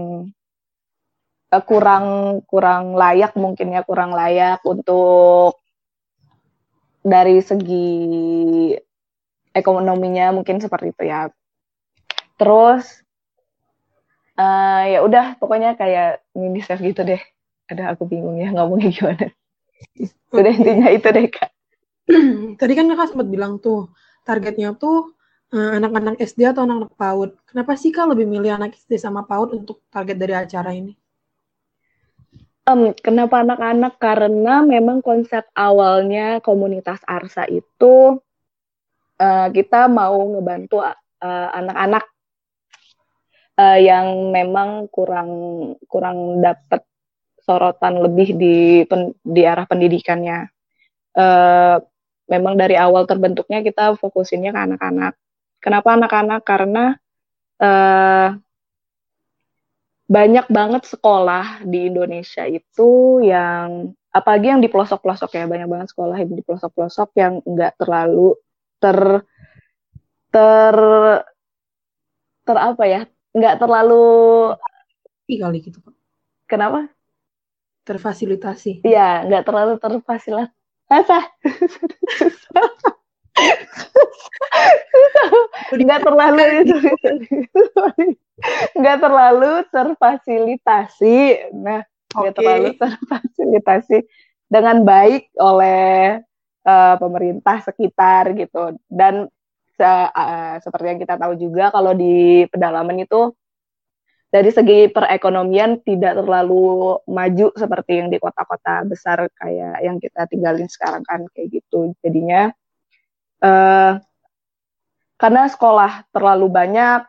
uh, 1.53 1.63
kurang 1.69 2.41
kurang 2.49 2.97
layak 2.97 3.37
mungkin 3.37 3.77
ya 3.77 3.85
kurang 3.85 4.17
layak 4.17 4.65
untuk 4.65 5.61
dari 7.05 7.45
segi 7.45 8.73
ekonominya 9.53 10.33
mungkin 10.33 10.65
seperti 10.65 10.97
itu 10.97 11.05
ya. 11.13 11.29
Terus 12.41 13.05
uh, 14.41 14.83
ya 14.89 14.99
udah 15.05 15.37
pokoknya 15.37 15.77
kayak 15.77 16.25
mini 16.33 16.65
chef 16.65 16.81
gitu 16.81 17.05
deh. 17.05 17.21
Ada 17.69 17.95
aku 17.95 18.09
bingung 18.09 18.41
ya 18.41 18.51
ngomongnya 18.51 18.91
gimana. 18.97 19.27
Udah 20.33 20.53
intinya 20.53 20.89
itu 20.89 21.09
deh 21.13 21.27
kak. 21.29 21.51
Tadi 22.61 22.73
kan 22.75 22.87
kakak 22.91 23.09
sempat 23.15 23.29
bilang 23.29 23.61
tuh 23.61 23.93
targetnya 24.25 24.75
tuh 24.75 25.15
uh, 25.55 25.71
anak-anak 25.79 26.19
SD 26.19 26.51
atau 26.51 26.65
anak-anak 26.65 26.93
PAUD. 26.97 27.31
Kenapa 27.47 27.73
sih 27.77 27.93
kak 27.95 28.11
lebih 28.11 28.27
milih 28.27 28.57
anak 28.57 28.75
SD 28.75 28.97
sama 28.99 29.23
PAUD 29.29 29.63
untuk 29.65 29.85
target 29.93 30.17
dari 30.17 30.35
acara 30.35 30.73
ini? 30.75 30.97
Um, 32.69 32.95
kenapa 32.95 33.43
anak-anak? 33.43 33.99
Karena 33.99 34.63
memang 34.63 35.03
konsep 35.03 35.49
awalnya 35.57 36.39
komunitas 36.45 37.03
Arsa 37.09 37.49
itu 37.49 38.21
uh, 39.19 39.49
kita 39.51 39.91
mau 39.91 40.17
ngebantu 40.37 40.85
anak-anak. 41.21 42.05
uh, 42.05 42.19
yang 43.81 44.31
memang 44.31 44.87
kurang 44.93 45.31
kurang 45.91 46.45
dapat 46.45 46.85
sorotan 47.41 48.05
lebih 48.05 48.37
di 48.39 48.57
pen, 48.87 49.17
di 49.25 49.43
arah 49.43 49.67
pendidikannya. 49.67 50.47
Uh, 51.11 51.83
memang 52.31 52.55
dari 52.55 52.79
awal 52.79 53.11
terbentuknya 53.11 53.65
kita 53.67 53.99
fokusinnya 53.99 54.55
ke 54.55 54.61
anak-anak. 54.61 55.13
Kenapa 55.59 55.99
anak-anak? 55.99 56.41
Karena 56.47 56.95
uh, 57.59 58.29
banyak 60.11 60.47
banget 60.51 60.83
sekolah 60.91 61.63
di 61.63 61.87
Indonesia 61.91 62.43
itu 62.43 63.23
yang 63.23 63.95
apalagi 64.11 64.51
yang 64.51 64.59
di 64.59 64.67
pelosok-pelosok 64.67 65.31
ya 65.39 65.47
banyak 65.47 65.71
banget 65.71 65.89
sekolah 65.95 66.19
yang 66.19 66.35
di 66.35 66.43
pelosok-pelosok 66.43 67.09
yang 67.15 67.39
nggak 67.47 67.79
terlalu 67.79 68.35
ter 68.83 69.23
ter 70.35 70.77
ter 72.43 72.57
apa 72.59 72.85
ya 72.91 73.03
nggak 73.31 73.63
terlalu 73.63 74.55
kali 75.31 75.59
gitu 75.63 75.79
pak. 75.79 75.95
Kenapa? 76.51 76.91
Terfasilitasi. 77.87 78.83
Iya 78.83 79.23
nggak 79.31 79.47
terlalu 79.47 79.79
terfasilitasi. 79.79 80.51
Nggak 85.79 86.01
terlalu 86.03 86.43
itu. 86.67 86.77
Nggak 88.75 88.99
terlalu 88.99 89.53
terfasilitasi. 89.71 91.19
Nah 91.55 91.87
nggak 92.11 92.35
okay. 92.35 92.39
terlalu 92.43 92.69
terfasilitasi. 92.75 93.99
Dengan 94.51 94.83
baik 94.83 95.31
oleh 95.39 96.19
uh, 96.67 96.95
pemerintah 96.99 97.63
sekitar 97.63 98.35
gitu. 98.35 98.75
Dan 98.91 99.31
se 99.81 99.89
uh, 99.89 100.61
seperti 100.61 100.87
yang 100.93 101.01
kita 101.01 101.17
tahu 101.17 101.33
juga 101.41 101.73
kalau 101.73 101.97
di 101.97 102.45
pedalaman 102.53 103.01
itu 103.01 103.33
dari 104.31 104.53
segi 104.53 104.87
perekonomian 104.93 105.81
tidak 105.83 106.21
terlalu 106.21 107.01
maju 107.09 107.47
seperti 107.57 107.99
yang 107.99 108.13
di 108.13 108.21
kota-kota 108.21 108.87
besar 108.87 109.27
kayak 109.35 109.81
yang 109.83 109.97
kita 109.99 110.29
tinggalin 110.29 110.69
sekarang 110.69 111.03
kan 111.03 111.25
kayak 111.35 111.51
gitu. 111.59 111.97
Jadinya 112.05 112.53
uh, 113.43 113.99
karena 115.17 115.43
sekolah 115.49 116.07
terlalu 116.13 116.47
banyak 116.47 117.01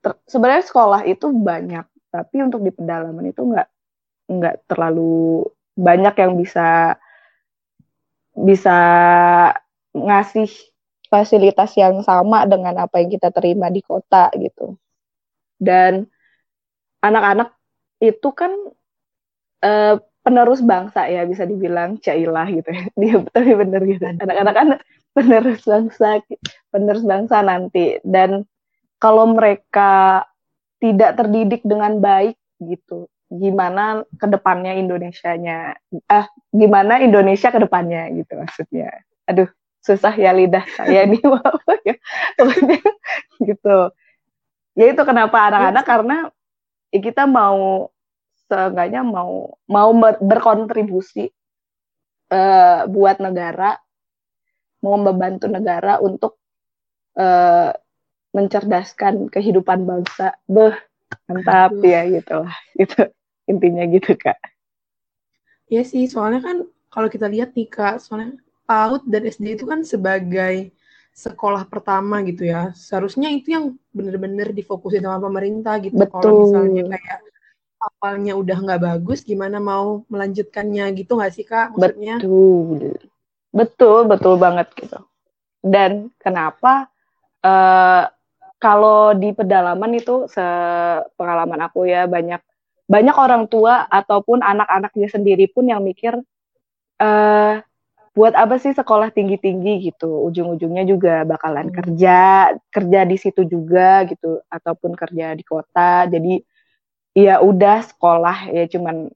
ter, 0.00 0.12
sebenarnya 0.30 0.64
sekolah 0.64 1.04
itu 1.10 1.26
banyak 1.28 1.84
tapi 2.10 2.36
untuk 2.42 2.64
di 2.64 2.72
pedalaman 2.72 3.30
itu 3.30 3.42
nggak 3.44 3.68
nggak 4.30 4.56
terlalu 4.66 5.44
banyak 5.76 6.14
yang 6.16 6.32
bisa 6.40 6.98
bisa 8.34 8.78
ngasih 9.92 10.50
fasilitas 11.10 11.74
yang 11.74 12.00
sama 12.06 12.46
dengan 12.46 12.86
apa 12.86 13.02
yang 13.02 13.10
kita 13.10 13.34
terima 13.34 13.66
di 13.68 13.82
kota 13.82 14.30
gitu. 14.38 14.78
Dan 15.58 16.06
anak-anak 17.02 17.52
itu 18.00 18.28
kan 18.32 18.54
uh, 19.66 19.98
penerus 20.22 20.62
bangsa 20.62 21.10
ya 21.10 21.26
bisa 21.26 21.44
dibilang 21.44 21.98
cailah 21.98 22.46
gitu 22.48 22.70
ya. 22.70 22.84
Dia 23.00 23.14
tapi 23.26 23.52
bener 23.58 23.82
gitu. 23.84 24.06
Anak-anak 24.06 24.54
kan 24.54 24.68
penerus 25.18 25.66
bangsa 25.66 26.22
penerus 26.70 27.04
bangsa 27.04 27.42
nanti. 27.42 27.98
Dan 28.06 28.46
kalau 29.02 29.34
mereka 29.34 30.24
tidak 30.78 31.18
terdidik 31.18 31.60
dengan 31.66 31.98
baik 32.00 32.38
gitu 32.62 33.10
gimana 33.30 34.02
ke 34.18 34.26
depannya 34.26 34.74
Indonesia-nya? 34.74 35.74
Ah 36.10 36.26
gimana 36.50 36.98
Indonesia 37.02 37.50
ke 37.50 37.58
depannya 37.58 38.10
gitu 38.14 38.38
maksudnya. 38.38 38.90
Aduh 39.26 39.50
susah 39.80 40.12
ya 40.12 40.30
lidah 40.36 40.64
saya 40.76 41.08
nih 41.08 41.20
apa 41.26 41.72
ya. 41.84 41.96
Gitu. 43.40 43.78
Ya 44.76 44.84
itu 44.92 45.02
kenapa 45.02 45.50
anak-anak 45.50 45.84
karena 45.84 46.16
ya 46.92 47.00
kita 47.00 47.24
mau 47.24 47.90
seenggaknya 48.46 49.00
mau 49.06 49.56
mau 49.66 49.90
berkontribusi 50.20 51.30
uh, 52.30 52.86
buat 52.90 53.22
negara 53.22 53.78
mau 54.80 54.96
membantu 54.96 55.46
negara 55.46 56.00
untuk 56.00 56.40
uh, 57.20 57.72
mencerdaskan 58.32 59.28
kehidupan 59.28 59.84
bangsa. 59.84 60.36
Beh 60.48 60.76
mantap 61.26 61.74
Aduh. 61.74 61.84
ya 61.84 62.00
gitu 62.08 62.34
lah. 62.44 62.56
Itu 62.76 63.00
intinya 63.50 63.84
gitu 63.88 64.16
kak. 64.16 64.38
Ya 65.70 65.82
sih 65.86 66.06
soalnya 66.10 66.42
kan 66.42 66.56
kalau 66.90 67.06
kita 67.06 67.30
lihat 67.30 67.54
nih 67.54 67.70
kak 67.70 68.02
soalnya 68.02 68.40
PAUD 68.70 69.02
dan 69.10 69.26
SD 69.26 69.58
itu 69.58 69.66
kan 69.66 69.82
sebagai 69.82 70.70
sekolah 71.10 71.66
pertama 71.66 72.22
gitu 72.22 72.46
ya. 72.46 72.70
Seharusnya 72.78 73.26
itu 73.34 73.50
yang 73.50 73.64
benar-benar 73.90 74.54
difokusin 74.54 75.02
sama 75.02 75.18
pemerintah 75.18 75.82
gitu. 75.82 75.98
Betul. 75.98 76.22
Kalau 76.22 76.32
misalnya 76.46 76.82
kayak 76.94 77.18
awalnya 77.80 78.32
udah 78.38 78.58
nggak 78.62 78.82
bagus, 78.86 79.26
gimana 79.26 79.58
mau 79.58 80.06
melanjutkannya 80.06 80.86
gitu 80.94 81.18
nggak 81.18 81.34
sih 81.34 81.42
kak? 81.42 81.74
Maksudnya? 81.74 82.22
Betul, 82.22 82.94
betul, 83.50 83.98
betul 84.06 84.34
banget 84.38 84.70
gitu. 84.78 84.98
Dan 85.60 86.14
kenapa 86.22 86.86
uh, 87.42 88.06
kalau 88.62 89.16
di 89.16 89.34
pedalaman 89.34 89.98
itu 89.98 90.30
sepengalaman 90.30 91.60
aku 91.66 91.88
ya 91.88 92.06
banyak 92.06 92.40
banyak 92.90 93.16
orang 93.16 93.46
tua 93.50 93.86
ataupun 93.88 94.42
anak-anaknya 94.44 95.08
sendiri 95.08 95.46
pun 95.48 95.66
yang 95.66 95.80
mikir 95.80 96.20
uh, 97.00 97.54
buat 98.20 98.36
apa 98.36 98.60
sih 98.60 98.76
sekolah 98.76 99.16
tinggi-tinggi 99.16 99.88
gitu? 99.88 100.28
Ujung-ujungnya 100.28 100.84
juga 100.84 101.24
bakalan 101.24 101.72
hmm. 101.72 101.76
kerja 101.80 102.18
kerja 102.68 103.00
di 103.08 103.16
situ 103.16 103.48
juga 103.48 104.04
gitu 104.04 104.44
ataupun 104.52 104.92
kerja 104.92 105.32
di 105.32 105.40
kota. 105.40 106.04
Jadi 106.04 106.44
ya 107.16 107.40
udah 107.40 107.80
sekolah 107.80 108.52
ya 108.52 108.68
cuman 108.68 109.08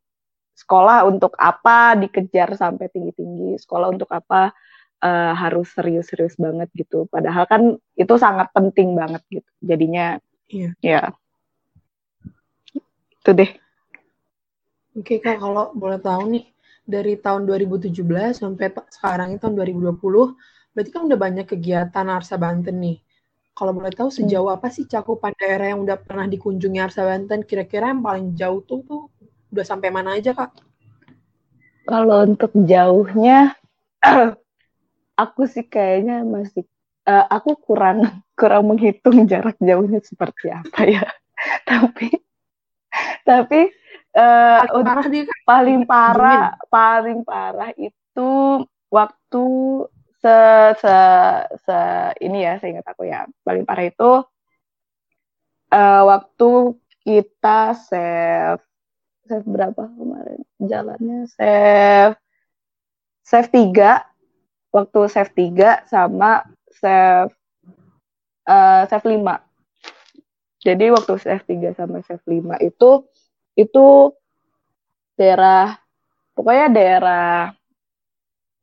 sekolah 0.57 1.05
untuk 1.05 1.37
apa 1.37 2.01
dikejar 2.01 2.57
sampai 2.57 2.89
tinggi-tinggi? 2.89 3.61
Sekolah 3.61 3.93
untuk 3.93 4.09
apa 4.09 4.57
uh, 5.05 5.33
harus 5.37 5.69
serius-serius 5.77 6.41
banget 6.41 6.73
gitu. 6.73 7.05
Padahal 7.13 7.45
kan 7.45 7.77
itu 8.01 8.15
sangat 8.17 8.49
penting 8.57 8.97
banget 8.97 9.21
gitu. 9.29 9.51
Jadinya 9.61 10.17
iya. 10.49 10.73
ya. 10.81 11.13
Itu 13.21 13.37
deh. 13.37 13.53
Oke 14.97 15.21
kak 15.21 15.45
kalau 15.45 15.77
boleh 15.77 16.01
tahu 16.01 16.33
nih 16.33 16.54
dari 16.85 17.17
tahun 17.17 17.49
2017 17.49 17.97
sampai 18.37 18.69
sekarang 18.93 19.35
itu 19.35 19.41
tahun 19.49 19.57
2020, 19.57 20.77
berarti 20.77 20.91
kan 20.93 21.03
udah 21.09 21.19
banyak 21.19 21.47
kegiatan 21.49 22.07
Arsa 22.13 22.37
Banten 22.37 22.77
nih. 22.81 23.01
Kalau 23.55 23.73
boleh 23.73 23.95
tahu 23.95 24.13
hmm. 24.13 24.19
sejauh 24.21 24.51
apa 24.53 24.69
sih 24.69 24.85
cakupan 24.85 25.33
daerah 25.39 25.73
yang 25.73 25.87
udah 25.87 25.97
pernah 25.97 26.29
dikunjungi 26.29 26.79
Arsa 26.83 27.09
Banten? 27.09 27.47
Kira-kira 27.49 27.91
yang 27.91 28.05
paling 28.05 28.37
jauh 28.37 28.61
tuh 28.67 28.85
tuh 28.85 29.03
udah 29.55 29.65
sampai 29.65 29.89
mana 29.89 30.19
aja 30.19 30.37
kak? 30.37 30.53
Kalau 31.85 32.25
untuk 32.25 32.53
jauhnya, 32.53 33.55
aku 35.23 35.43
sih 35.47 35.65
kayaknya 35.69 36.25
masih, 36.25 36.67
uh, 37.09 37.25
aku 37.31 37.57
kurang 37.63 38.05
kurang 38.39 38.69
menghitung 38.69 39.25
jarak 39.25 39.57
jauhnya 39.63 40.05
seperti 40.05 40.53
apa 40.53 40.81
ya. 40.85 41.05
tapi 41.71 42.11
tapi 43.25 43.73
uh, 44.15 44.65
paling 44.65 44.87
parah 44.87 45.07
dia 45.11 45.23
kan? 45.27 45.39
paling 45.45 45.81
parah 45.87 46.45
paling 46.71 47.21
parah 47.27 47.71
itu 47.77 48.33
waktu 48.91 49.47
se 50.25 50.39
se 50.81 50.97
se 51.69 51.79
ini 52.25 52.49
ya 52.49 52.57
saya 52.57 52.81
ingat 52.81 52.87
aku 52.89 53.05
ya. 53.05 53.29
Paling 53.45 53.69
parah 53.69 53.85
itu 53.85 54.11
uh, 55.69 56.03
waktu 56.09 56.51
kita 57.05 57.77
save 57.77 58.65
save 59.29 59.45
berapa 59.45 59.85
kemarin? 59.85 60.41
Jalannya 60.57 61.29
save 61.29 62.17
save 63.21 63.53
tiga. 63.53 64.09
Waktu 64.73 65.07
save 65.13 65.31
tiga 65.37 65.85
sama 65.87 66.49
save 66.73 67.31
uh, 68.49 68.89
save 68.89 69.05
lima. 69.05 69.45
Jadi 70.65 70.89
waktu 70.89 71.21
save 71.21 71.45
tiga 71.45 71.77
sama 71.77 72.01
save 72.01 72.25
lima 72.25 72.57
itu 72.65 73.05
itu 73.55 74.11
daerah 75.15 75.79
pokoknya 76.35 76.67
daerah 76.71 77.55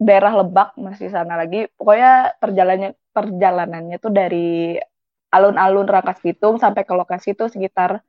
daerah 0.02 0.34
Lebak 0.42 0.76
masih 0.82 1.14
sana 1.14 1.38
lagi. 1.38 1.70
Pokoknya 1.78 2.36
perjalanannya 2.42 2.92
perjalanannya 3.14 3.98
tuh 4.02 4.12
dari 4.12 4.76
alun-alun 5.32 5.88
Rangkas 5.88 6.20
Bitung 6.20 6.58
sampai 6.58 6.84
ke 6.84 6.92
lokasi 6.98 7.38
itu 7.38 7.48
sekitar 7.48 8.02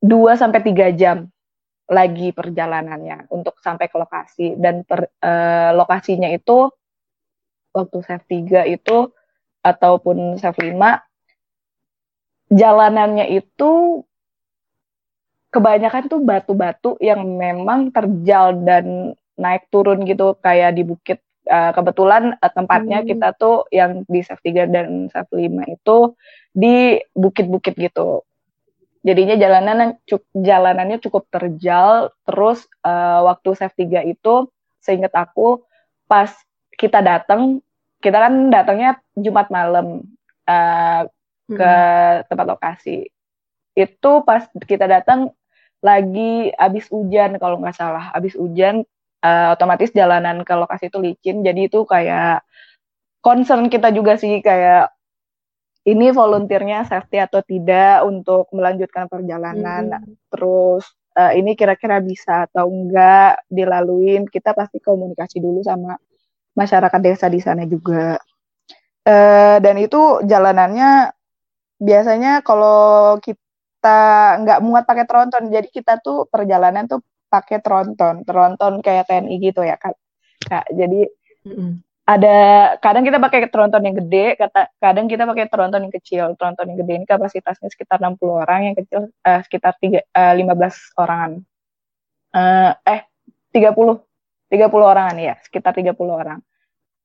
2 0.00 0.38
sampai 0.38 0.62
3 0.62 0.94
jam 0.94 1.26
lagi 1.90 2.30
perjalanannya 2.32 3.28
untuk 3.34 3.58
sampai 3.58 3.90
ke 3.90 3.96
lokasi. 3.98 4.54
Dan 4.56 4.86
per, 4.86 5.10
eh, 5.20 5.70
lokasinya 5.74 6.30
itu 6.30 6.70
waktu 7.74 7.98
save 8.06 8.26
3 8.30 8.62
itu 8.70 9.10
ataupun 9.60 10.38
save 10.38 10.72
5 10.72 11.02
jalanannya 12.52 13.26
itu 13.32 14.02
kebanyakan 15.52 16.08
tuh 16.08 16.20
batu-batu 16.24 16.90
yang 16.98 17.20
memang 17.36 17.92
terjal 17.92 18.56
dan 18.64 19.12
naik 19.36 19.68
turun 19.68 20.08
gitu 20.08 20.32
kayak 20.40 20.80
di 20.80 20.82
bukit 20.82 21.20
uh, 21.52 21.76
kebetulan 21.76 22.32
uh, 22.40 22.52
tempatnya 22.52 23.04
hmm. 23.04 23.06
kita 23.12 23.28
tuh 23.36 23.68
yang 23.68 24.00
di 24.08 24.24
Save 24.24 24.40
3 24.40 24.72
dan 24.72 24.88
Save 25.12 25.28
5 25.28 25.76
itu 25.76 25.96
di 26.56 26.96
bukit-bukit 27.12 27.76
gitu. 27.76 28.24
Jadinya 29.02 29.34
jalanan 29.34 29.98
cuk, 30.08 30.24
jalanannya 30.32 31.02
cukup 31.04 31.28
terjal 31.28 32.16
terus 32.24 32.64
uh, 32.86 33.28
waktu 33.28 33.52
Save 33.52 33.76
3 33.76 34.08
itu 34.08 34.48
seingat 34.80 35.12
aku 35.12 35.60
pas 36.08 36.32
kita 36.80 37.04
datang 37.04 37.60
kita 38.02 38.18
kan 38.18 38.50
datangnya 38.50 38.98
Jumat 39.14 39.52
malam 39.52 40.06
uh, 40.48 41.02
ke 41.44 41.72
hmm. 41.76 42.24
tempat 42.32 42.46
lokasi. 42.48 43.12
Itu 43.76 44.24
pas 44.24 44.48
kita 44.64 44.88
datang 44.88 45.34
lagi 45.82 46.54
abis 46.54 46.86
hujan 46.88 47.36
kalau 47.42 47.58
nggak 47.58 47.76
salah. 47.76 48.14
Abis 48.14 48.38
hujan 48.38 48.86
uh, 49.20 49.54
otomatis 49.58 49.90
jalanan 49.90 50.46
ke 50.46 50.54
lokasi 50.54 50.88
itu 50.88 50.98
licin. 51.02 51.42
Jadi 51.42 51.68
itu 51.68 51.82
kayak 51.82 52.46
concern 53.22 53.66
kita 53.66 53.90
juga 53.90 54.14
sih 54.16 54.38
kayak 54.40 54.94
ini 55.82 56.14
volunteernya 56.14 56.86
safety 56.86 57.18
atau 57.18 57.42
tidak 57.42 58.06
untuk 58.06 58.46
melanjutkan 58.54 59.10
perjalanan. 59.10 59.98
Hmm. 59.98 60.14
terus 60.30 60.86
uh, 61.18 61.34
ini 61.34 61.58
kira-kira 61.58 61.98
bisa 61.98 62.46
atau 62.46 62.70
enggak 62.70 63.42
dilaluin 63.50 64.30
kita 64.30 64.54
pasti 64.54 64.78
komunikasi 64.78 65.42
dulu 65.42 65.60
sama 65.66 65.98
masyarakat 66.54 67.00
desa 67.02 67.26
di 67.26 67.40
sana 67.42 67.66
juga. 67.66 68.22
Uh, 69.02 69.58
dan 69.58 69.82
itu 69.82 70.22
jalanannya 70.22 71.10
biasanya 71.82 72.46
kalau 72.46 73.18
kita 73.18 73.41
kita 73.82 74.38
nggak 74.46 74.62
muat 74.62 74.86
pakai 74.86 75.10
tronton 75.10 75.50
jadi 75.50 75.66
kita 75.66 75.98
tuh 76.06 76.30
perjalanan 76.30 76.86
tuh 76.86 77.02
pakai 77.26 77.58
tronton 77.58 78.22
tronton 78.22 78.78
kayak 78.78 79.10
TNI 79.10 79.42
gitu 79.42 79.66
ya 79.66 79.74
kak 79.74 79.98
kak 80.46 80.70
jadi 80.70 81.10
mm-hmm. 81.42 81.82
ada 82.06 82.38
kadang 82.78 83.02
kita 83.02 83.18
pakai 83.18 83.50
tronton 83.50 83.82
yang 83.82 83.98
gede, 83.98 84.38
kata, 84.38 84.70
kadang 84.78 85.06
kita 85.06 85.22
pakai 85.22 85.46
tronton 85.46 85.86
yang 85.86 85.94
kecil. 85.94 86.34
Tronton 86.34 86.74
yang 86.74 86.78
gede 86.82 86.92
ini 86.98 87.06
kapasitasnya 87.06 87.70
sekitar 87.70 88.02
60 88.02 88.18
orang, 88.26 88.60
yang 88.66 88.74
kecil 88.74 89.06
uh, 89.22 89.40
sekitar 89.46 89.78
tiga, 89.78 90.02
uh, 90.10 90.34
15 90.34 90.98
orangan. 90.98 91.32
Uh, 92.34 92.74
eh 92.82 93.06
30 93.54 94.02
30 94.50 94.66
orangan 94.66 95.14
ya, 95.14 95.38
sekitar 95.46 95.78
30 95.78 95.94
orang. 96.10 96.42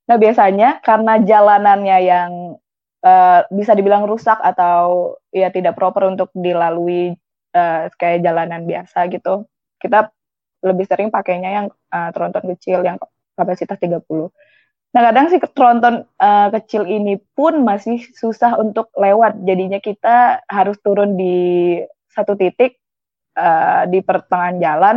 Nah, 0.09 0.17
biasanya 0.17 0.81
karena 0.81 1.21
jalanannya 1.21 1.97
yang 2.01 2.31
uh, 3.03 3.45
bisa 3.51 3.73
dibilang 3.77 4.07
rusak 4.07 4.37
atau 4.41 5.15
ya 5.29 5.51
tidak 5.53 5.77
proper 5.77 6.07
untuk 6.09 6.31
dilalui 6.33 7.13
uh, 7.53 7.91
kayak 7.97 8.23
jalanan 8.23 8.63
biasa 8.65 9.09
gitu, 9.11 9.45
kita 9.81 10.09
lebih 10.65 10.85
sering 10.89 11.09
pakainya 11.13 11.63
yang 11.63 11.67
uh, 11.93 12.09
tronton 12.13 12.45
kecil 12.57 12.81
yang 12.81 12.97
kapasitas 13.37 13.77
30. 13.77 14.01
Nah, 14.97 15.01
kadang 15.13 15.29
si 15.29 15.37
tronton 15.53 15.95
uh, 16.17 16.47
kecil 16.57 16.89
ini 16.89 17.21
pun 17.37 17.61
masih 17.61 18.01
susah 18.17 18.57
untuk 18.57 18.89
lewat. 18.97 19.45
Jadinya 19.45 19.77
kita 19.77 20.41
harus 20.49 20.79
turun 20.81 21.13
di 21.19 21.77
satu 22.09 22.33
titik 22.33 22.81
uh, 23.37 23.85
di 23.85 24.01
pertengahan 24.01 24.57
jalan 24.57 24.95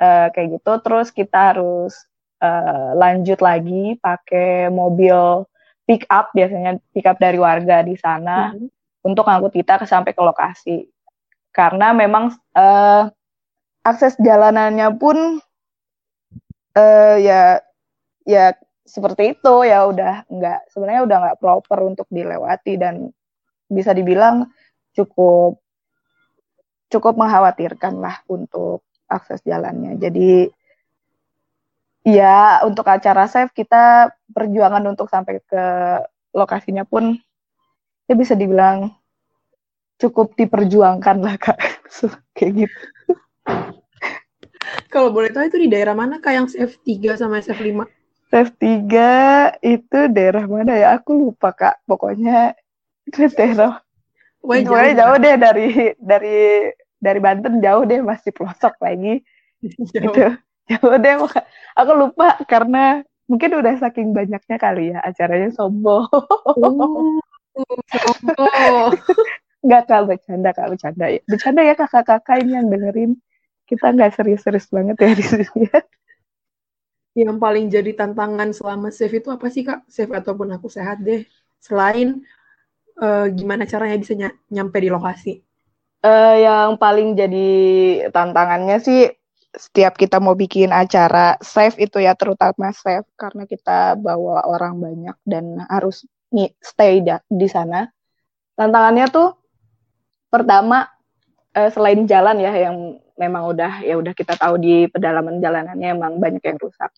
uh, 0.00 0.32
kayak 0.32 0.60
gitu. 0.60 0.72
Terus 0.80 1.12
kita 1.12 1.52
harus 1.52 1.92
uh, 2.40 2.96
lanjut 2.96 3.36
lagi 3.44 4.00
pakai 4.00 4.72
mobil 4.72 5.44
pick 5.86 6.02
up 6.10 6.34
biasanya 6.34 6.82
pick 6.90 7.06
up 7.06 7.16
dari 7.16 7.38
warga 7.38 7.80
di 7.86 7.94
sana 7.94 8.52
hmm. 8.52 9.06
untuk 9.06 9.24
ngangkut 9.24 9.54
kita 9.54 9.78
ke 9.78 9.86
sampai 9.86 10.12
ke 10.12 10.20
lokasi 10.20 10.90
karena 11.54 11.94
memang 11.96 12.34
uh, 12.52 13.08
akses 13.86 14.18
jalanannya 14.18 14.90
pun 14.98 15.38
uh, 16.74 17.16
ya 17.16 17.62
ya 18.26 18.52
seperti 18.82 19.38
itu 19.38 19.54
ya 19.66 19.86
udah 19.86 20.26
nggak 20.26 20.60
sebenarnya 20.74 21.02
udah 21.06 21.16
nggak 21.22 21.38
proper 21.38 21.78
untuk 21.86 22.06
dilewati 22.10 22.76
dan 22.76 23.10
bisa 23.70 23.94
dibilang 23.94 24.50
cukup 24.94 25.58
cukup 26.90 27.14
mengkhawatirkan 27.18 27.98
lah 27.98 28.22
untuk 28.30 28.86
akses 29.06 29.42
jalannya 29.42 29.98
jadi 29.98 30.50
ya 32.06 32.62
untuk 32.62 32.86
acara 32.86 33.26
save 33.26 33.50
kita 33.50 34.14
perjuangan 34.30 34.86
untuk 34.86 35.10
sampai 35.10 35.42
ke 35.42 35.64
lokasinya 36.30 36.86
pun 36.86 37.18
ya 38.06 38.14
bisa 38.14 38.38
dibilang 38.38 38.94
cukup 39.98 40.38
diperjuangkan 40.38 41.16
lah 41.18 41.34
kak. 41.34 41.58
Kayak 42.38 42.52
gitu. 42.64 42.80
Kalau 44.92 45.10
boleh 45.10 45.30
tahu 45.34 45.50
itu 45.50 45.58
di 45.66 45.68
daerah 45.70 45.98
mana 45.98 46.22
kak 46.22 46.32
yang 46.32 46.46
SF3 46.46 47.18
sama 47.18 47.42
SF5 47.42 47.86
SF3 48.30 48.94
itu 49.62 49.98
daerah 50.10 50.44
mana 50.46 50.74
ya? 50.78 50.86
Aku 50.98 51.14
lupa 51.14 51.50
kak. 51.50 51.82
Pokoknya 51.90 52.54
itu 53.06 53.26
daerah. 53.34 53.82
Wah, 54.46 54.62
jauh, 54.62 54.94
jauh 54.94 55.16
deh 55.18 55.34
dari 55.38 55.66
dari 55.98 56.70
dari 57.02 57.18
Banten 57.18 57.58
jauh 57.58 57.82
deh 57.82 57.98
masih 57.98 58.30
pelosok 58.30 58.78
lagi. 58.78 59.22
Jauh. 59.96 60.12
itu 60.12 60.24
jauh 60.70 60.96
deh 60.98 61.14
aku 61.78 61.92
lupa 61.94 62.34
karena 62.50 63.06
mungkin 63.30 63.58
udah 63.58 63.74
saking 63.78 64.10
banyaknya 64.14 64.56
kali 64.58 64.94
ya 64.94 64.98
acaranya 65.02 65.50
sombong. 65.54 66.06
Oh, 66.10 67.20
sombong. 67.90 68.94
Nggak 69.66 69.82
kak 69.90 70.02
bercanda 70.06 70.50
kak 70.54 70.68
bercanda 70.70 71.06
ya. 71.10 71.20
Bercanda 71.26 71.60
ya 71.66 71.74
kakak-kakak 71.74 72.36
ini 72.42 72.52
yang 72.54 72.66
dengerin. 72.70 73.18
Kita 73.66 73.90
nggak 73.90 74.14
serius-serius 74.14 74.70
banget 74.70 74.96
ya 75.02 75.10
di 75.10 75.24
sini. 75.26 75.66
Yang 77.18 77.38
paling 77.42 77.66
jadi 77.66 77.90
tantangan 77.98 78.54
selama 78.54 78.94
save 78.94 79.18
itu 79.18 79.28
apa 79.34 79.46
sih 79.50 79.66
kak? 79.66 79.82
Save 79.90 80.14
ataupun 80.14 80.54
aku 80.54 80.70
sehat 80.70 81.02
deh. 81.02 81.26
Selain 81.58 82.22
uh, 83.02 83.26
gimana 83.26 83.66
caranya 83.66 83.98
bisa 83.98 84.14
ny 84.14 84.30
nyampe 84.54 84.78
di 84.78 84.86
lokasi? 84.86 85.42
Uh, 86.06 86.36
yang 86.38 86.78
paling 86.78 87.18
jadi 87.18 87.48
tantangannya 88.14 88.78
sih 88.78 89.10
setiap 89.54 89.96
kita 89.96 90.18
mau 90.18 90.34
bikin 90.34 90.74
acara 90.74 91.38
save 91.40 91.78
itu 91.78 92.02
ya 92.02 92.18
terutama 92.18 92.74
save 92.74 93.06
karena 93.16 93.46
kita 93.46 93.94
bawa 93.96 94.44
orang 94.44 94.80
banyak 94.80 95.16
dan 95.24 95.62
harus 95.70 96.04
stay 96.60 97.00
di 97.30 97.48
sana. 97.48 97.88
Tantangannya 98.56 99.06
tuh 99.08 99.36
pertama 100.28 100.88
eh, 101.56 101.70
selain 101.72 102.04
jalan 102.04 102.36
ya 102.42 102.52
yang 102.52 103.00
memang 103.16 103.48
udah 103.48 103.80
ya 103.80 103.96
udah 103.96 104.12
kita 104.12 104.36
tahu 104.36 104.60
di 104.60 104.74
pedalaman 104.92 105.40
jalanannya 105.40 105.88
emang 105.96 106.20
banyak 106.20 106.44
yang 106.44 106.58
rusak. 106.60 106.92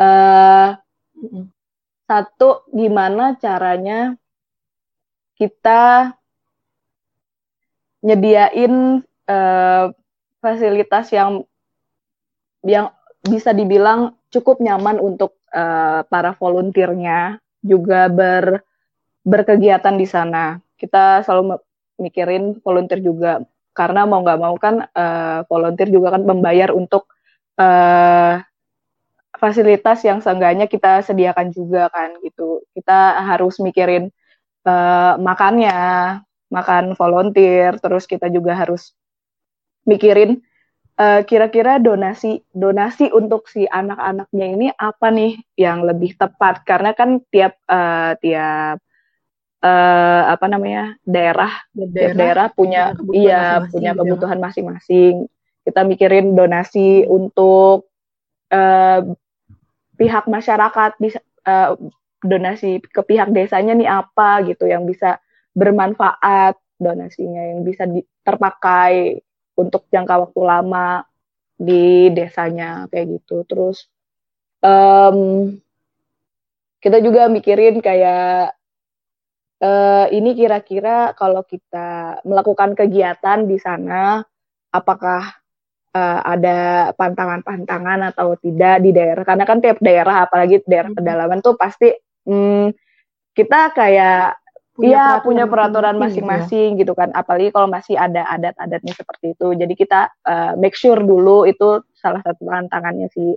Uh, 0.00 0.74
satu 2.08 2.64
gimana 2.72 3.36
caranya 3.36 4.16
kita 5.36 6.12
nyediain 8.02 9.04
uh, 9.28 9.86
fasilitas 10.42 11.12
yang 11.14 11.46
yang 12.66 12.90
bisa 13.22 13.54
dibilang 13.54 14.18
cukup 14.34 14.58
nyaman 14.58 14.98
untuk 14.98 15.38
uh, 15.54 16.02
para 16.06 16.34
volunteernya 16.34 17.38
juga 17.62 18.10
ber 18.10 18.66
berkegiatan 19.22 19.94
di 19.94 20.06
sana. 20.06 20.58
Kita 20.74 21.22
selalu 21.22 21.62
mikirin 22.02 22.58
volunteer 22.58 22.98
juga 22.98 23.38
karena 23.72 24.04
mau 24.04 24.20
nggak 24.20 24.40
mau 24.42 24.54
kan 24.58 24.84
uh, 24.90 25.46
volunteer 25.46 25.88
juga 25.88 26.18
kan 26.18 26.22
membayar 26.26 26.74
untuk 26.74 27.06
uh, 27.56 28.42
fasilitas 29.38 30.02
yang 30.02 30.18
seenggaknya 30.18 30.66
kita 30.66 31.06
sediakan 31.06 31.54
juga 31.54 31.86
kan 31.90 32.18
gitu. 32.22 32.66
Kita 32.74 33.22
harus 33.22 33.62
mikirin 33.62 34.10
uh, 34.66 35.14
makannya, 35.18 36.20
makan 36.50 36.98
volunteer, 36.98 37.78
terus 37.78 38.04
kita 38.10 38.26
juga 38.28 38.58
harus 38.58 38.92
mikirin 39.86 40.42
eh, 41.02 41.20
kira-kira 41.26 41.82
donasi 41.82 42.38
donasi 42.54 43.10
untuk 43.10 43.50
si 43.50 43.66
anak-anaknya 43.66 44.46
ini 44.46 44.68
apa 44.70 45.10
nih 45.10 45.42
yang 45.58 45.82
lebih 45.82 46.14
tepat? 46.14 46.62
Karena 46.62 46.94
kan 46.94 47.18
tiap 47.34 47.58
uh, 47.66 48.14
tiap 48.22 48.78
uh, 49.62 50.22
apa 50.30 50.46
namanya 50.46 50.94
daerah 51.02 51.50
daerah, 51.74 51.90
tiap 51.90 52.12
daerah 52.14 52.46
punya 52.54 52.82
iya 53.10 53.66
punya 53.66 53.90
gitu 53.94 53.98
ya. 53.98 53.98
kebutuhan 53.98 54.38
masing-masing. 54.38 55.26
Kita 55.62 55.86
mikirin 55.86 56.34
donasi 56.34 57.06
untuk 57.06 57.90
uh, 58.50 59.00
pihak 59.98 60.24
masyarakat 60.26 60.98
bisa 60.98 61.18
uh, 61.46 61.78
donasi 62.22 62.78
ke 62.82 63.02
pihak 63.02 63.34
desanya 63.34 63.74
nih 63.74 63.90
apa 63.90 64.46
gitu 64.46 64.70
yang 64.70 64.86
bisa 64.86 65.18
bermanfaat 65.52 66.56
donasinya 66.82 67.42
yang 67.54 67.60
bisa 67.62 67.86
di, 67.86 68.02
terpakai 68.26 69.22
untuk 69.56 69.86
jangka 69.92 70.28
waktu 70.28 70.40
lama 70.42 71.04
di 71.56 72.10
desanya 72.10 72.90
kayak 72.90 73.20
gitu. 73.20 73.44
Terus 73.46 73.86
um, 74.64 75.52
kita 76.82 76.98
juga 76.98 77.30
mikirin 77.30 77.78
kayak 77.78 78.58
uh, 79.62 80.06
ini 80.10 80.34
kira-kira 80.34 81.14
kalau 81.14 81.46
kita 81.46 82.20
melakukan 82.26 82.74
kegiatan 82.74 83.46
di 83.46 83.56
sana, 83.62 84.26
apakah 84.74 85.30
uh, 85.94 86.20
ada 86.26 86.90
pantangan-pantangan 86.98 88.10
atau 88.12 88.34
tidak 88.42 88.82
di 88.82 88.90
daerah? 88.90 89.22
Karena 89.22 89.44
kan 89.46 89.62
tiap 89.62 89.78
daerah, 89.78 90.26
apalagi 90.26 90.66
daerah 90.66 90.90
hmm. 90.90 90.98
pedalaman 90.98 91.38
tuh 91.38 91.54
pasti 91.54 91.94
um, 92.26 92.74
kita 93.32 93.72
kayak 93.72 94.41
Iya 94.80 95.20
punya 95.20 95.44
peraturan 95.44 95.96
gitu 95.96 96.00
ya. 96.00 96.04
masing-masing 96.08 96.68
gitu, 96.80 96.80
gitu 96.80 96.92
kan. 96.96 97.12
Apalagi 97.12 97.52
kalau 97.52 97.68
masih 97.68 98.00
ada 98.00 98.24
adat-adatnya 98.24 98.96
seperti 98.96 99.36
itu. 99.36 99.52
Jadi 99.52 99.74
kita 99.76 100.08
uh, 100.24 100.56
make 100.56 100.72
sure 100.72 100.96
dulu 100.96 101.44
itu 101.44 101.84
salah 101.92 102.24
satu 102.24 102.48
tantangannya 102.48 103.12
sih. 103.12 103.36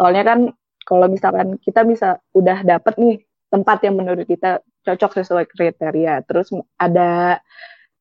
Soalnya 0.00 0.24
kan 0.24 0.38
kalau 0.88 1.12
misalkan 1.12 1.60
kita 1.60 1.84
bisa 1.84 2.24
udah 2.32 2.64
dapet 2.64 2.96
nih 2.96 3.16
tempat 3.52 3.84
yang 3.84 4.00
menurut 4.00 4.24
kita 4.24 4.64
cocok 4.88 5.20
sesuai 5.20 5.44
kriteria. 5.52 6.24
Terus 6.24 6.48
ada 6.80 7.36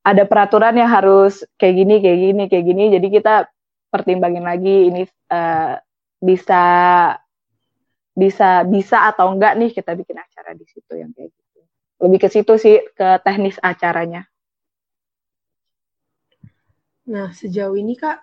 ada 0.02 0.24
peraturan 0.24 0.74
yang 0.80 0.88
harus 0.88 1.44
kayak 1.60 1.76
gini, 1.76 1.96
kayak 2.00 2.20
gini, 2.24 2.44
kayak 2.48 2.66
gini. 2.72 2.84
Jadi 2.96 3.08
kita 3.12 3.52
pertimbangin 3.92 4.48
lagi 4.48 4.88
ini 4.88 5.04
uh, 5.28 5.76
bisa 6.24 6.64
bisa 8.16 8.64
bisa 8.64 9.12
atau 9.12 9.36
enggak 9.36 9.60
nih 9.60 9.76
kita 9.76 9.92
bikin 9.96 10.16
acara 10.20 10.56
di 10.56 10.64
situ 10.68 10.96
yang 10.96 11.12
kayak 11.12 11.32
gitu 11.32 11.41
lebih 12.02 12.20
ke 12.26 12.30
situ 12.34 12.58
sih 12.58 12.82
ke 12.98 13.22
teknis 13.22 13.62
acaranya. 13.62 14.26
Nah 17.06 17.30
sejauh 17.30 17.78
ini 17.78 17.94
kak 17.94 18.18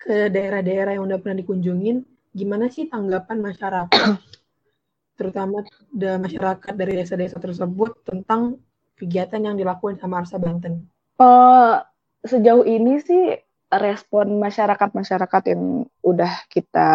ke 0.00 0.32
daerah-daerah 0.32 0.98
yang 0.98 1.06
udah 1.06 1.20
pernah 1.22 1.38
dikunjungin, 1.44 2.02
gimana 2.34 2.66
sih 2.72 2.90
tanggapan 2.90 3.38
masyarakat, 3.38 3.92
terutama 5.18 5.62
da 5.94 6.18
masyarakat 6.18 6.74
dari 6.74 6.98
desa-desa 6.98 7.38
tersebut 7.38 8.02
tentang 8.02 8.58
kegiatan 8.98 9.38
yang 9.38 9.54
dilakukan 9.54 10.02
sama 10.02 10.24
Arsa 10.24 10.42
Banten? 10.42 10.90
Uh, 11.22 11.78
sejauh 12.26 12.66
ini 12.66 12.98
sih 12.98 13.38
respon 13.70 14.42
masyarakat-masyarakat 14.42 15.42
yang 15.54 15.86
udah 16.02 16.32
kita 16.50 16.90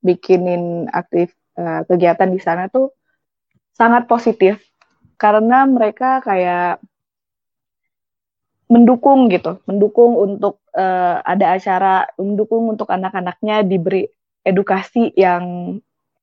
bikinin 0.00 0.88
aktif 0.90 1.34
uh, 1.58 1.84
kegiatan 1.84 2.30
di 2.30 2.40
sana 2.40 2.72
tuh 2.72 2.94
sangat 3.76 4.10
positif 4.10 4.67
karena 5.18 5.66
mereka 5.66 6.22
kayak 6.22 6.78
mendukung 8.70 9.26
gitu, 9.32 9.58
mendukung 9.64 10.14
untuk 10.14 10.62
uh, 10.76 11.18
ada 11.24 11.56
acara, 11.58 12.06
mendukung 12.20 12.70
untuk 12.70 12.86
anak-anaknya 12.92 13.64
diberi 13.66 14.06
edukasi 14.46 15.10
yang 15.18 15.76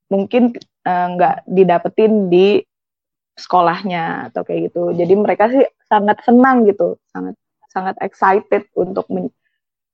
mungkin 0.08 0.54
nggak 0.86 1.36
uh, 1.42 1.44
didapetin 1.50 2.30
di 2.30 2.62
sekolahnya 3.36 4.32
atau 4.32 4.48
kayak 4.48 4.72
gitu. 4.72 4.96
Jadi 4.96 5.14
mereka 5.18 5.52
sih 5.52 5.66
sangat 5.92 6.22
senang 6.24 6.64
gitu, 6.70 6.96
sangat 7.12 7.36
sangat 7.74 8.00
excited 8.00 8.64
untuk 8.78 9.10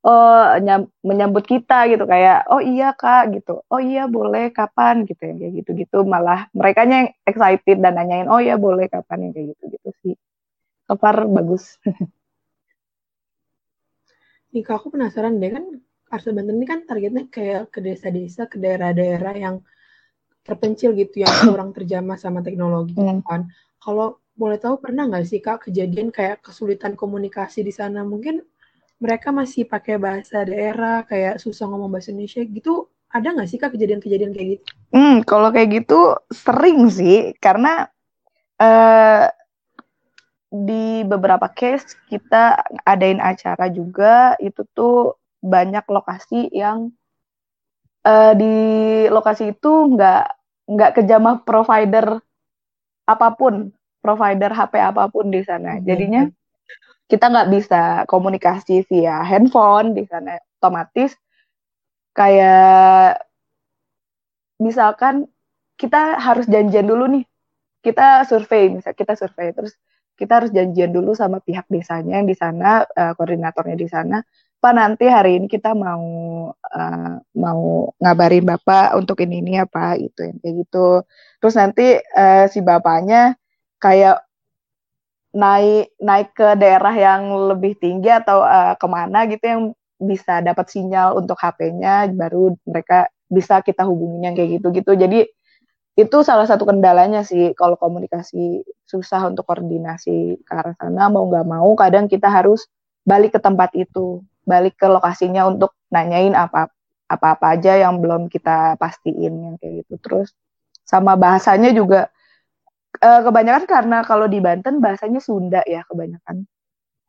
oh 0.02 0.58
menyambut 1.06 1.46
kita 1.46 1.86
gitu 1.92 2.04
kayak 2.10 2.50
oh 2.50 2.62
iya 2.62 2.94
kak 2.98 3.38
gitu. 3.38 3.62
Oh 3.70 3.82
iya 3.82 4.10
boleh 4.10 4.50
kapan? 4.50 5.06
gitu 5.10 5.22
yang 5.30 5.38
kayak 5.42 5.54
gitu 5.62 5.70
gitu 5.82 5.98
malah 6.06 6.50
mereka 6.58 6.86
yang 6.86 7.14
excited 7.30 7.78
dan 7.84 7.94
nanyain 7.98 8.28
oh 8.32 8.42
iya 8.42 8.56
boleh 8.58 8.86
kapan? 8.90 9.30
yang 9.30 9.32
kayak 9.36 9.48
gitu 9.54 9.64
gitu 9.78 9.90
sih. 10.02 10.14
So 10.90 10.98
far 10.98 11.16
bagus. 11.30 11.78
Nih 14.52 14.64
kak 14.68 14.84
aku 14.84 14.92
penasaran 14.92 15.40
deh 15.40 15.52
kan 15.56 15.66
Arsa 16.12 16.36
Banten 16.36 16.60
ini 16.60 16.68
kan 16.68 16.84
targetnya 16.84 17.32
kayak 17.32 17.72
ke 17.72 17.80
desa-desa 17.80 18.52
ke 18.52 18.60
daerah-daerah 18.60 19.34
yang 19.40 19.56
terpencil 20.44 20.92
gitu 20.92 21.24
yang 21.24 21.32
kurang 21.56 21.72
terjamah 21.72 22.20
sama 22.20 22.44
teknologi 22.44 22.92
gitu 22.92 23.24
kan. 23.24 23.48
Kalau 23.80 24.20
boleh 24.36 24.60
tahu 24.60 24.84
pernah 24.84 25.08
nggak 25.08 25.24
sih 25.24 25.40
kak 25.40 25.72
kejadian 25.72 26.12
kayak 26.12 26.44
kesulitan 26.44 27.00
komunikasi 27.00 27.64
di 27.64 27.72
sana? 27.72 28.04
Mungkin 28.04 28.44
mereka 29.02 29.34
masih 29.34 29.66
pakai 29.66 29.98
bahasa 29.98 30.46
daerah 30.46 31.02
kayak 31.10 31.42
susah 31.42 31.66
ngomong 31.66 31.90
bahasa 31.90 32.14
Indonesia 32.14 32.46
gitu 32.46 32.86
ada 33.12 33.28
nggak 33.36 33.50
sih 33.50 33.60
kak 33.60 33.76
kejadian-kejadian 33.76 34.32
kayak 34.32 34.48
gitu? 34.56 34.64
Hmm, 34.96 35.26
kalau 35.28 35.52
kayak 35.52 35.84
gitu 35.84 36.16
sering 36.32 36.88
sih 36.88 37.36
karena 37.44 37.92
uh, 38.56 39.28
di 40.52 41.04
beberapa 41.04 41.52
case 41.52 42.00
kita 42.08 42.60
adain 42.88 43.20
acara 43.20 43.68
juga 43.68 44.40
itu 44.40 44.64
tuh 44.72 45.20
banyak 45.44 45.84
lokasi 45.92 46.48
yang 46.54 46.94
uh, 48.08 48.34
di 48.38 48.56
lokasi 49.12 49.56
itu 49.58 49.72
nggak 49.96 50.24
nggak 50.72 50.92
kejamah 51.02 51.44
provider 51.44 52.22
apa 53.04 53.28
pun 53.36 53.76
provider 54.00 54.52
HP 54.56 54.74
apa 54.80 55.12
pun 55.12 55.28
di 55.34 55.42
sana 55.44 55.84
jadinya 55.84 56.32
kita 57.12 57.28
nggak 57.28 57.52
bisa 57.52 57.82
komunikasi 58.08 58.88
via 58.88 59.20
handphone 59.20 59.92
di 59.92 60.08
sana 60.08 60.40
otomatis. 60.64 61.12
Kayak 62.16 63.20
misalkan 64.64 65.28
kita 65.76 66.16
harus 66.16 66.48
janjian 66.48 66.88
dulu 66.88 67.12
nih. 67.12 67.28
Kita 67.84 68.24
survei 68.24 68.72
misal 68.72 68.96
kita 68.96 69.20
survei 69.20 69.52
terus 69.52 69.76
kita 70.16 70.40
harus 70.40 70.54
janjian 70.56 70.94
dulu 70.94 71.12
sama 71.18 71.42
pihak 71.44 71.66
desanya 71.68 72.22
yang 72.22 72.30
di 72.30 72.38
sana 72.38 72.88
uh, 72.88 73.12
koordinatornya 73.20 73.76
di 73.76 73.90
sana. 73.92 74.24
Pak 74.62 74.74
nanti 74.78 75.10
hari 75.10 75.42
ini 75.42 75.50
kita 75.50 75.74
mau 75.74 76.06
uh, 76.54 77.16
mau 77.34 77.90
ngabarin 77.98 78.46
bapak 78.46 78.94
untuk 78.94 79.18
ini 79.26 79.42
ini 79.42 79.58
apa 79.58 79.98
itu 79.98 80.22
yang 80.22 80.38
kayak 80.40 80.56
gitu. 80.64 81.02
Terus 81.42 81.56
nanti 81.58 81.98
uh, 81.98 82.46
si 82.46 82.62
bapaknya 82.62 83.34
kayak 83.82 84.31
naik 85.32 85.96
naik 85.98 86.36
ke 86.36 86.60
daerah 86.60 86.92
yang 86.92 87.32
lebih 87.56 87.80
tinggi 87.80 88.12
atau 88.12 88.44
uh, 88.44 88.76
ke 88.76 88.88
mana 88.88 89.24
gitu 89.32 89.44
yang 89.48 89.62
bisa 90.02 90.44
dapat 90.44 90.68
sinyal 90.68 91.16
untuk 91.16 91.40
HP-nya 91.40 92.12
baru 92.12 92.58
mereka 92.68 93.08
bisa 93.32 93.64
kita 93.64 93.88
hubunginya 93.88 94.36
kayak 94.36 94.60
gitu 94.60 94.68
gitu 94.76 94.92
jadi 94.98 95.30
itu 95.96 96.18
salah 96.24 96.48
satu 96.48 96.68
kendalanya 96.68 97.24
sih 97.24 97.56
kalau 97.56 97.80
komunikasi 97.80 98.64
susah 98.88 99.28
untuk 99.28 99.48
koordinasi 99.48 100.40
ke 100.44 100.52
arah 100.52 100.76
sana 100.76 101.08
mau 101.08 101.28
nggak 101.28 101.48
mau 101.48 101.72
kadang 101.80 102.12
kita 102.12 102.28
harus 102.28 102.68
balik 103.08 103.36
ke 103.36 103.40
tempat 103.40 103.72
itu 103.76 104.24
balik 104.48 104.76
ke 104.76 104.88
lokasinya 104.90 105.48
untuk 105.48 105.76
nanyain 105.94 106.34
apa 106.34 106.72
apa 107.12 107.28
apa 107.36 107.46
aja 107.60 107.76
yang 107.76 108.00
belum 108.00 108.32
kita 108.32 108.80
pastiin 108.80 109.34
yang 109.36 109.56
kayak 109.60 109.84
gitu. 109.84 109.96
Terus 110.00 110.32
sama 110.88 111.20
bahasanya 111.20 111.76
juga 111.76 112.08
uh, 113.02 113.22
kebanyakan 113.26 113.66
karena 113.66 113.98
kalau 114.06 114.30
di 114.30 114.40
Banten 114.40 114.80
bahasanya 114.80 115.20
Sunda 115.20 115.66
ya 115.66 115.82
kebanyakan. 115.90 116.46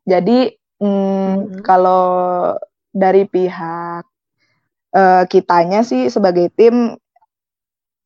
Jadi 0.09 0.50
mm, 0.81 0.88
hmm. 0.88 1.37
kalau 1.62 2.57
dari 2.92 3.28
pihak 3.28 4.05
uh, 4.96 5.24
kitanya 5.28 5.85
sih 5.87 6.09
sebagai 6.09 6.50
tim 6.52 6.96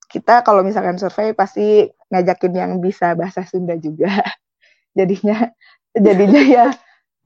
kita 0.07 0.47
kalau 0.47 0.63
misalkan 0.63 0.99
survei 1.01 1.35
pasti 1.35 1.91
ngajakin 2.11 2.53
yang 2.55 2.73
bisa 2.83 3.15
bahasa 3.15 3.47
Sunda 3.47 3.79
juga. 3.79 4.11
jadinya 4.99 5.53
jadinya 5.93 6.43
ya 6.43 6.67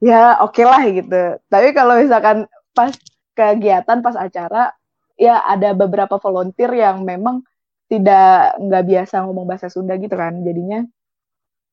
ya 0.01 0.21
oke 0.41 0.57
okay 0.57 0.65
lah 0.65 0.81
gitu. 0.87 1.21
Tapi 1.49 1.67
kalau 1.75 1.99
misalkan 1.99 2.45
pas 2.71 2.93
kegiatan 3.35 3.99
pas 3.99 4.15
acara 4.17 4.71
ya 5.15 5.43
ada 5.45 5.77
beberapa 5.77 6.17
volunteer 6.17 6.71
yang 6.73 7.05
memang 7.05 7.45
tidak 7.91 8.55
nggak 8.55 8.83
biasa 8.87 9.15
ngomong 9.27 9.43
bahasa 9.43 9.67
Sunda 9.67 9.99
gitu 9.99 10.15
kan. 10.15 10.39
Jadinya 10.47 10.87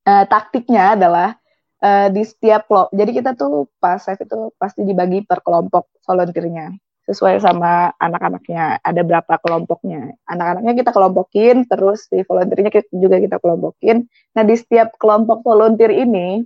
uh, 0.02 0.24
taktiknya 0.26 0.98
adalah 0.98 1.38
uh, 1.78 2.10
di 2.10 2.26
setiap 2.26 2.66
kelompok 2.66 2.90
jadi 2.90 3.10
kita 3.14 3.30
tuh 3.38 3.70
pas 3.78 4.02
saya 4.02 4.18
itu 4.18 4.50
pasti 4.58 4.82
dibagi 4.82 5.22
per 5.22 5.46
kelompok 5.46 5.86
volunteernya. 6.02 6.74
Sesuai 7.08 7.40
sama 7.40 7.88
anak-anaknya. 7.96 8.84
Ada 8.84 9.00
berapa 9.00 9.40
kelompoknya. 9.40 10.12
Anak-anaknya 10.28 10.76
kita 10.76 10.90
kelompokin 10.92 11.64
terus 11.64 12.04
di 12.12 12.20
volunteernya 12.20 12.68
juga 12.92 13.16
kita 13.16 13.40
kelompokin. 13.40 14.04
Nah 14.36 14.42
di 14.44 14.52
setiap 14.58 14.92
kelompok 15.00 15.40
volunteer 15.40 15.88
ini 15.88 16.44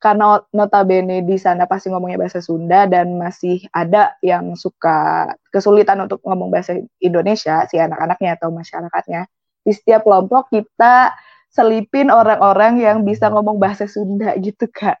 karena 0.00 0.40
notabene 0.56 1.20
di 1.20 1.36
sana 1.36 1.68
pasti 1.68 1.92
ngomongnya 1.92 2.16
bahasa 2.16 2.40
Sunda 2.40 2.88
dan 2.88 3.20
masih 3.20 3.68
ada 3.76 4.16
yang 4.24 4.56
suka 4.56 5.28
kesulitan 5.52 6.00
untuk 6.00 6.24
ngomong 6.24 6.48
bahasa 6.48 6.80
Indonesia 7.04 7.68
si 7.68 7.76
anak-anaknya 7.76 8.40
atau 8.40 8.48
masyarakatnya. 8.48 9.28
Di 9.60 9.72
setiap 9.76 10.08
kelompok 10.08 10.48
kita 10.48 11.12
selipin 11.52 12.08
orang-orang 12.08 12.80
yang 12.80 13.04
bisa 13.04 13.28
ngomong 13.28 13.60
bahasa 13.60 13.84
Sunda 13.84 14.32
gitu 14.40 14.64
kak. 14.72 14.96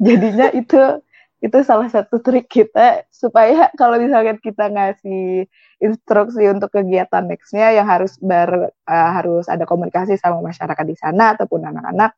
Jadinya 0.00 0.48
itu 0.56 1.04
itu 1.44 1.58
salah 1.60 1.92
satu 1.92 2.24
trik 2.24 2.48
kita 2.48 3.04
supaya 3.12 3.68
kalau 3.76 4.00
misalkan 4.00 4.40
kita 4.40 4.72
ngasih 4.72 5.44
instruksi 5.84 6.48
untuk 6.48 6.72
kegiatan 6.72 7.28
nextnya 7.28 7.76
yang 7.76 7.84
harus 7.84 8.16
ber 8.16 8.72
uh, 8.88 9.10
harus 9.12 9.44
ada 9.52 9.68
komunikasi 9.68 10.16
sama 10.16 10.40
masyarakat 10.40 10.84
di 10.88 10.96
sana 10.96 11.36
ataupun 11.36 11.68
anak-anak 11.68 12.16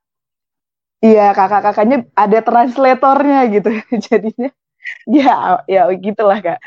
Iya, 1.05 1.37
kakak-kakaknya 1.37 2.09
ada 2.17 2.39
translatornya 2.41 3.41
gitu. 3.53 3.69
Jadinya 4.09 4.51
ya 5.05 5.61
ya 5.67 5.83
gitulah, 5.93 6.39
Kak. 6.41 6.61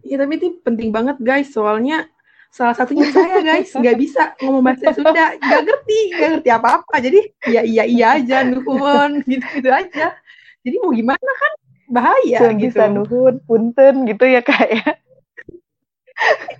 Iya, 0.00 0.16
tapi 0.24 0.32
itu 0.40 0.48
penting 0.64 0.88
banget, 0.88 1.20
guys. 1.20 1.52
Soalnya 1.52 2.08
salah 2.48 2.72
satunya 2.72 3.10
saya, 3.12 3.42
guys, 3.44 3.74
nggak 3.74 3.96
bisa 3.98 4.22
ngomong 4.40 4.62
bahasa 4.64 4.94
Sunda, 4.96 5.36
nggak 5.36 5.62
ngerti, 5.68 6.00
nggak 6.16 6.30
ngerti 6.38 6.50
apa-apa. 6.54 6.94
Jadi 7.02 7.20
ya 7.50 7.60
iya 7.66 7.84
iya 7.84 8.06
aja, 8.16 8.36
nuhun, 8.46 9.20
gitu-gitu 9.28 9.68
aja. 9.68 10.16
Jadi 10.64 10.76
mau 10.80 10.94
gimana 10.94 11.30
kan 11.36 11.52
bahaya 11.92 12.38
Bisa 12.40 12.48
gitu. 12.56 12.78
Bisa 12.80 12.84
nuhun, 12.88 13.34
punten 13.44 14.08
gitu 14.08 14.24
ya, 14.24 14.40
Kak 14.40 14.64
ya. 14.70 14.86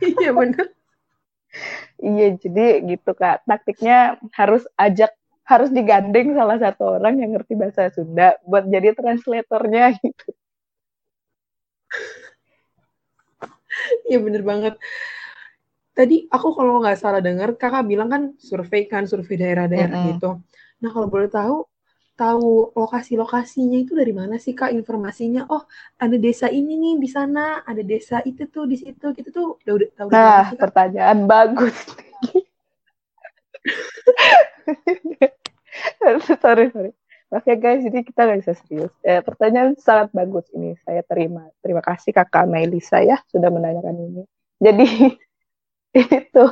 iya 0.04 0.30
benar. 0.34 0.66
Iya, 2.02 2.26
jadi 2.36 2.66
gitu 2.84 3.10
Kak. 3.16 3.48
Taktiknya 3.48 4.20
harus 4.36 4.68
ajak 4.76 5.14
harus 5.44 5.68
digandeng 5.68 6.32
salah 6.32 6.56
satu 6.56 6.96
orang 6.96 7.20
yang 7.20 7.36
ngerti 7.36 7.52
bahasa 7.52 7.92
Sunda 7.92 8.32
buat 8.48 8.64
jadi 8.64 8.96
translatornya 8.96 9.92
gitu. 10.00 10.28
Iya 14.08 14.18
bener 14.22 14.46
banget. 14.46 14.74
Tadi 15.94 16.26
aku 16.26 16.48
kalau 16.56 16.82
nggak 16.82 16.98
salah 16.98 17.22
dengar 17.22 17.54
kakak 17.54 17.86
bilang 17.86 18.10
kan 18.10 18.22
survei 18.40 18.88
kan 18.88 19.06
survei 19.06 19.38
daerah-daerah 19.38 19.94
mm 19.94 20.02
-hmm. 20.02 20.10
gitu. 20.16 20.30
Nah 20.82 20.90
kalau 20.90 21.06
boleh 21.12 21.30
tahu 21.30 21.68
tahu 22.14 22.70
lokasi-lokasinya 22.78 23.82
itu 23.82 23.98
dari 23.98 24.14
mana 24.14 24.38
sih 24.38 24.54
kak 24.54 24.70
informasinya? 24.70 25.50
Oh 25.50 25.66
ada 25.98 26.16
desa 26.16 26.46
ini 26.48 26.78
nih 26.78 26.94
di 27.02 27.08
sana, 27.10 27.66
ada 27.66 27.82
desa 27.82 28.22
itu 28.22 28.46
tuh 28.48 28.70
di 28.70 28.78
situ 28.78 29.10
gitu 29.12 29.28
tuh 29.34 29.58
udah 29.62 29.74
udah 29.74 29.88
tahu. 29.98 30.08
Nah 30.14 30.50
sih, 30.50 30.58
pertanyaan 30.58 31.26
bagus. 31.26 31.74
sorry 36.42 36.70
sorry. 36.70 36.92
Oke 37.34 37.58
guys 37.58 37.82
jadi 37.82 38.06
kita 38.06 38.20
nggak 38.30 38.38
bisa 38.46 38.54
serius. 38.62 38.94
Eh, 39.02 39.18
pertanyaan 39.24 39.74
sangat 39.80 40.14
bagus 40.14 40.46
ini 40.54 40.78
saya 40.86 41.02
terima. 41.02 41.50
Terima 41.64 41.82
kasih 41.82 42.14
kakak 42.14 42.46
Melisa 42.46 43.02
ya 43.02 43.18
sudah 43.32 43.50
menanyakan 43.50 43.96
ini. 43.98 44.22
Jadi 44.62 44.86
itu 46.22 46.44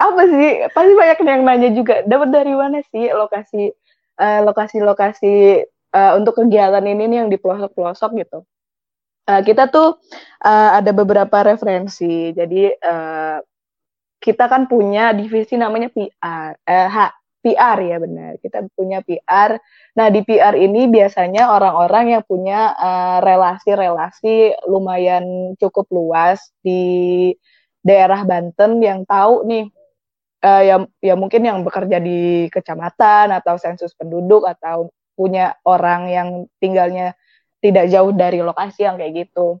apa 0.00 0.22
sih? 0.24 0.48
Pasti 0.72 0.92
banyak 0.96 1.18
yang 1.22 1.42
nanya 1.44 1.70
juga. 1.76 2.02
Dapat 2.08 2.28
dari 2.32 2.52
mana 2.56 2.80
sih 2.88 3.12
lokasi 3.12 3.70
uh, 4.18 4.40
lokasi 4.42 4.76
lokasi 4.80 5.34
uh, 5.92 6.12
untuk 6.16 6.40
kegiatan 6.40 6.82
ini 6.82 7.04
nih 7.06 7.18
yang 7.22 7.28
di 7.28 7.36
pelosok 7.36 7.76
pelosok 7.76 8.10
gitu? 8.18 8.42
Uh, 9.28 9.44
kita 9.44 9.70
tuh 9.70 10.00
uh, 10.42 10.70
ada 10.74 10.90
beberapa 10.96 11.44
referensi. 11.44 12.32
Jadi 12.34 12.72
uh, 12.72 13.38
kita 14.20 14.46
kan 14.52 14.68
punya 14.68 15.16
divisi 15.16 15.56
namanya 15.56 15.88
PR, 15.88 16.60
eh, 16.68 16.88
PR 17.40 17.78
ya 17.80 17.96
benar. 17.96 18.36
Kita 18.38 18.68
punya 18.76 19.00
PR. 19.00 19.56
Nah 19.96 20.06
di 20.12 20.20
PR 20.22 20.54
ini 20.60 20.86
biasanya 20.92 21.56
orang-orang 21.56 22.20
yang 22.20 22.22
punya 22.28 22.76
relasi-relasi 23.24 24.60
uh, 24.60 24.68
lumayan 24.68 25.56
cukup 25.56 25.88
luas 25.88 26.52
di 26.60 27.32
daerah 27.80 28.28
Banten 28.28 28.84
yang 28.84 29.08
tahu 29.08 29.48
nih 29.48 29.64
uh, 30.44 30.62
ya 30.62 30.76
ya 31.00 31.14
mungkin 31.16 31.48
yang 31.48 31.64
bekerja 31.64 31.96
di 31.96 32.52
kecamatan 32.52 33.32
atau 33.32 33.56
sensus 33.56 33.96
penduduk 33.96 34.44
atau 34.44 34.92
punya 35.16 35.56
orang 35.64 36.12
yang 36.12 36.28
tinggalnya 36.60 37.16
tidak 37.60 37.88
jauh 37.92 38.12
dari 38.12 38.40
lokasi 38.40 38.84
yang 38.84 38.96
kayak 38.96 39.28
gitu. 39.28 39.60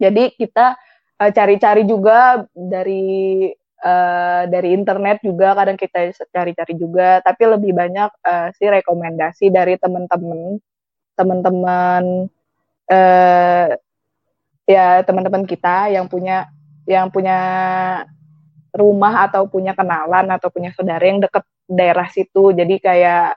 Jadi 0.00 0.32
kita 0.38 0.80
eh, 1.20 1.32
cari-cari 1.34 1.82
uh, 1.84 1.88
juga 1.88 2.18
dari 2.56 3.50
uh, 3.82 4.42
dari 4.50 4.74
internet 4.74 5.22
juga 5.22 5.54
kadang 5.54 5.78
kita 5.78 6.14
cari-cari 6.30 6.74
juga, 6.78 7.22
tapi 7.22 7.42
lebih 7.46 7.72
banyak 7.74 8.10
uh, 8.22 8.48
sih 8.54 8.68
rekomendasi 8.68 9.50
dari 9.50 9.78
teman-teman 9.78 10.58
teman-teman 11.18 12.30
uh, 12.86 13.66
ya 14.68 15.02
teman-teman 15.02 15.42
kita 15.48 15.90
yang 15.90 16.06
punya 16.06 16.46
yang 16.86 17.10
punya 17.10 17.38
rumah 18.70 19.26
atau 19.26 19.50
punya 19.50 19.74
kenalan 19.74 20.30
atau 20.30 20.48
punya 20.52 20.70
saudara 20.76 21.02
yang 21.02 21.18
deket 21.18 21.42
daerah 21.68 22.06
situ. 22.08 22.54
Jadi 22.54 22.78
kayak 22.78 23.36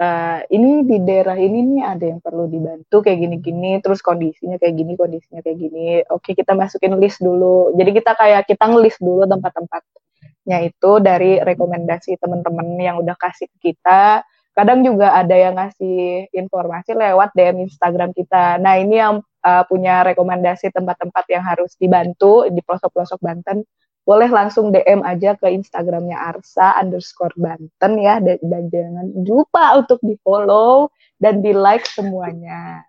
uh, 0.00 0.40
ini 0.50 0.82
di 0.86 0.98
daerah 1.02 1.38
ini 1.38 1.62
nih 1.74 1.82
ada 1.84 2.04
yang 2.04 2.20
perlu 2.22 2.50
dibantu 2.50 3.04
kayak 3.04 3.18
gini-gini, 3.20 3.78
terus 3.78 4.02
kondisinya 4.02 4.58
kayak 4.58 4.74
gini, 4.74 4.92
kondisinya 4.98 5.40
kayak 5.44 5.58
gini. 5.58 5.86
Oke, 6.10 6.34
kita 6.34 6.54
masukin 6.54 6.98
list 6.98 7.22
dulu. 7.22 7.74
Jadi 7.78 7.90
kita 7.94 8.12
kayak 8.18 8.48
kita 8.50 8.64
ngelis 8.70 8.96
dulu 8.98 9.22
tempat-tempatnya 9.28 10.58
itu 10.66 10.90
dari 11.02 11.38
rekomendasi 11.42 12.18
teman-teman 12.18 12.66
yang 12.78 12.96
udah 13.02 13.16
kasih 13.18 13.46
ke 13.58 13.72
kita. 13.72 14.22
Kadang 14.54 14.86
juga 14.86 15.18
ada 15.18 15.34
yang 15.34 15.58
ngasih 15.58 16.30
informasi 16.30 16.94
lewat 16.94 17.34
DM 17.34 17.66
Instagram 17.66 18.14
kita. 18.14 18.62
Nah, 18.62 18.78
ini 18.78 19.02
yang 19.02 19.18
uh, 19.18 19.62
punya 19.66 20.06
rekomendasi 20.06 20.70
tempat-tempat 20.70 21.24
yang 21.26 21.42
harus 21.42 21.74
dibantu 21.74 22.46
di 22.46 22.62
pelosok-pelosok 22.62 23.18
Banten, 23.18 23.66
boleh 24.04 24.28
langsung 24.28 24.68
DM 24.68 25.00
aja 25.00 25.32
ke 25.32 25.48
Instagramnya 25.48 26.20
Arsa 26.20 26.76
underscore 26.76 27.32
Banten 27.40 27.92
ya 27.96 28.20
dan, 28.20 28.38
dan 28.44 28.64
jangan 28.68 29.06
lupa 29.24 29.80
untuk 29.80 29.96
di 30.04 30.14
follow 30.20 30.92
dan 31.16 31.40
di 31.40 31.56
like 31.56 31.88
semuanya. 31.88 32.84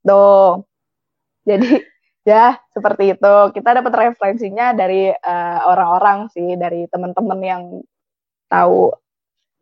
Tuh, 0.00 0.64
jadi 1.44 1.84
ya 2.24 2.56
seperti 2.72 3.12
itu. 3.16 3.34
Kita 3.52 3.76
dapat 3.76 3.92
referensinya 3.92 4.72
dari 4.72 5.12
uh, 5.12 5.58
orang-orang 5.68 6.32
sih, 6.32 6.56
dari 6.56 6.88
teman-teman 6.88 7.40
yang 7.44 7.62
tahu 8.48 8.96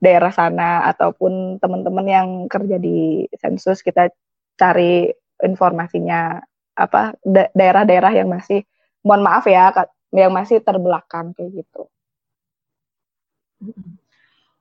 daerah 0.03 0.31
sana 0.35 0.87
ataupun 0.90 1.62
teman-teman 1.62 2.07
yang 2.07 2.29
kerja 2.51 2.79
di 2.79 3.27
sensus 3.38 3.83
kita 3.87 4.11
cari 4.59 5.11
informasinya 5.42 6.42
apa 6.75 7.14
daerah-daerah 7.55 8.11
yang 8.11 8.31
masih 8.31 8.66
mohon 9.07 9.22
maaf 9.22 9.46
ya 9.46 9.70
yang 10.12 10.33
masih 10.33 10.61
terbelakang 10.61 11.33
kayak 11.33 11.64
gitu. 11.64 11.88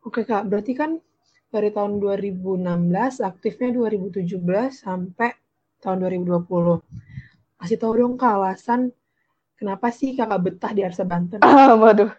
Oke 0.02 0.24
kak, 0.24 0.48
berarti 0.48 0.74
kan 0.74 0.98
dari 1.52 1.70
tahun 1.76 2.00
2016 2.00 2.64
aktifnya 3.20 3.70
2017 3.76 4.40
sampai 4.72 5.36
tahun 5.84 6.08
2020. 6.08 6.80
Kasih 7.60 7.78
tahu 7.78 7.94
dong 8.00 8.16
kak 8.16 8.40
alasan 8.40 8.90
kenapa 9.60 9.92
sih 9.92 10.16
kakak 10.16 10.42
betah 10.42 10.72
di 10.72 10.82
Arsa 10.82 11.04
Banten? 11.04 11.44
Ah, 11.44 11.76
waduh. 11.82 12.10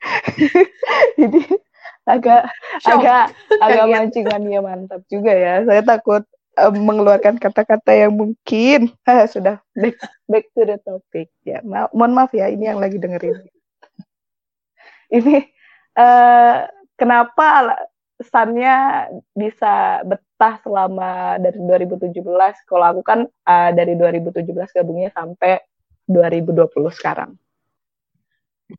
Jadi 1.20 1.40
agak 2.08 2.50
Shock. 2.82 3.00
agak 3.00 3.24
agak 3.62 3.86
mancingan 3.86 4.42
ya 4.50 4.60
mantap 4.60 5.00
juga 5.06 5.32
ya. 5.32 5.62
Saya 5.64 5.82
takut 5.86 6.26
um, 6.66 6.76
mengeluarkan 6.84 7.40
kata-kata 7.40 7.92
yang 7.92 8.12
mungkin. 8.14 8.92
Ah, 9.08 9.26
sudah 9.26 9.58
back 9.74 9.96
back 10.30 10.44
to 10.54 10.62
the 10.62 10.76
topic. 10.82 11.28
Ya 11.42 11.64
ma 11.66 11.90
mohon 11.90 12.14
maaf 12.14 12.30
ya 12.36 12.46
ini 12.46 12.68
yang 12.68 12.78
lagi 12.78 13.00
dengerin. 13.00 13.42
Ini 15.10 15.42
uh, 15.98 16.70
kenapa 16.94 17.44
alasannya 17.66 18.76
bisa 19.34 20.06
betah 20.06 20.62
selama 20.62 21.42
dari 21.42 21.58
2017 21.58 22.22
kalau 22.70 22.86
aku 22.94 23.02
kan 23.02 23.26
uh, 23.26 23.70
dari 23.74 23.98
2017 23.98 24.54
gabungnya 24.54 25.10
sampai 25.10 25.58
2020 26.06 26.70
sekarang. 26.94 27.34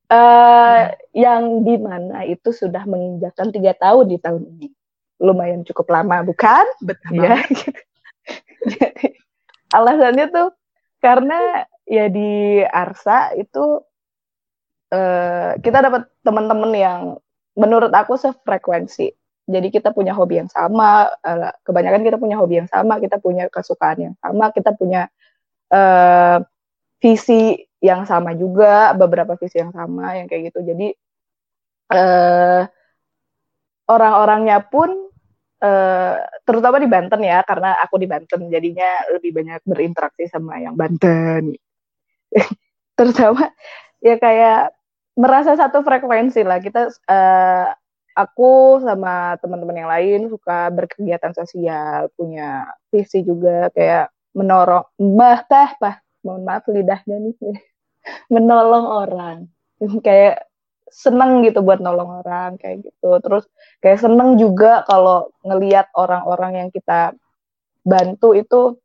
Uh, 0.07 0.87
yang 1.11 1.67
di 1.67 1.75
mana 1.75 2.23
itu 2.23 2.55
sudah 2.55 2.87
menginjakkan 2.87 3.51
tiga 3.51 3.75
tahun 3.75 4.07
di 4.07 4.17
tahun 4.23 4.47
ini 4.55 4.71
lumayan 5.21 5.61
cukup 5.61 5.87
lama 5.93 6.25
bukan? 6.25 6.65
Betul. 6.81 7.21
Ya. 7.21 7.37
Jadi 8.71 9.15
alasannya 9.71 10.25
tuh 10.33 10.49
karena 11.01 11.65
ya 11.85 12.09
di 12.09 12.61
Arsa 12.65 13.33
itu 13.37 13.81
uh, 14.93 15.51
kita 15.61 15.79
dapat 15.81 16.09
teman-teman 16.21 16.71
yang 16.73 17.01
menurut 17.55 17.93
aku 17.93 18.17
sefrekuensi. 18.17 19.13
Jadi 19.51 19.67
kita 19.73 19.91
punya 19.91 20.15
hobi 20.15 20.39
yang 20.39 20.47
sama, 20.47 21.09
uh, 21.25 21.51
kebanyakan 21.65 22.05
kita 22.05 22.17
punya 22.21 22.37
hobi 22.37 22.61
yang 22.63 22.69
sama, 22.69 23.01
kita 23.01 23.17
punya 23.17 23.49
kesukaan 23.49 23.99
yang 23.99 24.15
sama, 24.21 24.53
kita 24.53 24.71
punya 24.77 25.09
uh, 25.73 26.39
visi 27.01 27.65
yang 27.81 28.05
sama 28.05 28.37
juga, 28.37 28.93
beberapa 28.93 29.33
visi 29.35 29.59
yang 29.59 29.73
sama 29.73 30.15
yang 30.15 30.29
kayak 30.29 30.53
gitu. 30.53 30.61
Jadi 30.61 30.87
uh, 31.91 32.63
orang-orangnya 33.91 34.63
pun 34.63 35.10
Uh, 35.61 36.17
terutama 36.41 36.81
di 36.81 36.89
Banten 36.89 37.21
ya 37.21 37.45
karena 37.45 37.77
aku 37.85 38.01
di 38.01 38.09
Banten 38.09 38.49
jadinya 38.49 38.97
lebih 39.13 39.29
banyak 39.29 39.61
berinteraksi 39.61 40.25
sama 40.25 40.57
yang 40.57 40.73
Banten. 40.73 41.53
Terutama 42.97 43.53
ya 44.01 44.17
kayak 44.17 44.73
merasa 45.13 45.53
satu 45.53 45.85
frekuensi 45.85 46.41
lah. 46.41 46.57
Kita 46.57 46.89
uh, 46.89 47.69
aku 48.17 48.81
sama 48.81 49.37
teman-teman 49.37 49.77
yang 49.85 49.91
lain 49.91 50.21
suka 50.33 50.73
berkegiatan 50.73 51.31
sosial 51.37 52.09
punya 52.17 52.65
visi 52.89 53.21
juga 53.21 53.69
kayak 53.71 54.11
menorong 54.33 54.87
bah 54.97 55.43
bah 55.47 55.77
bah 55.77 55.95
mohon 56.25 56.41
maaf 56.41 56.65
lidahnya 56.65 57.21
nih. 57.21 57.35
Menolong 58.33 58.85
orang. 58.89 59.37
Kayak 60.01 60.50
seneng 60.91 61.41
gitu 61.47 61.63
buat 61.63 61.79
nolong 61.79 62.21
orang 62.21 62.59
kayak 62.59 62.83
gitu. 62.83 63.17
Terus 63.23 63.47
kayak 63.79 64.03
seneng 64.03 64.35
juga 64.35 64.83
kalau 64.85 65.31
ngeliat 65.47 65.87
orang-orang 65.95 66.67
yang 66.67 66.69
kita 66.69 67.15
bantu 67.81 68.35
itu 68.37 68.77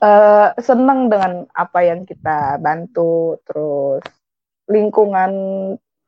uh, 0.00 0.56
seneng 0.58 1.12
dengan 1.12 1.44
apa 1.52 1.78
yang 1.84 2.08
kita 2.08 2.56
bantu. 2.58 3.38
Terus 3.44 4.02
lingkungan 4.68 5.32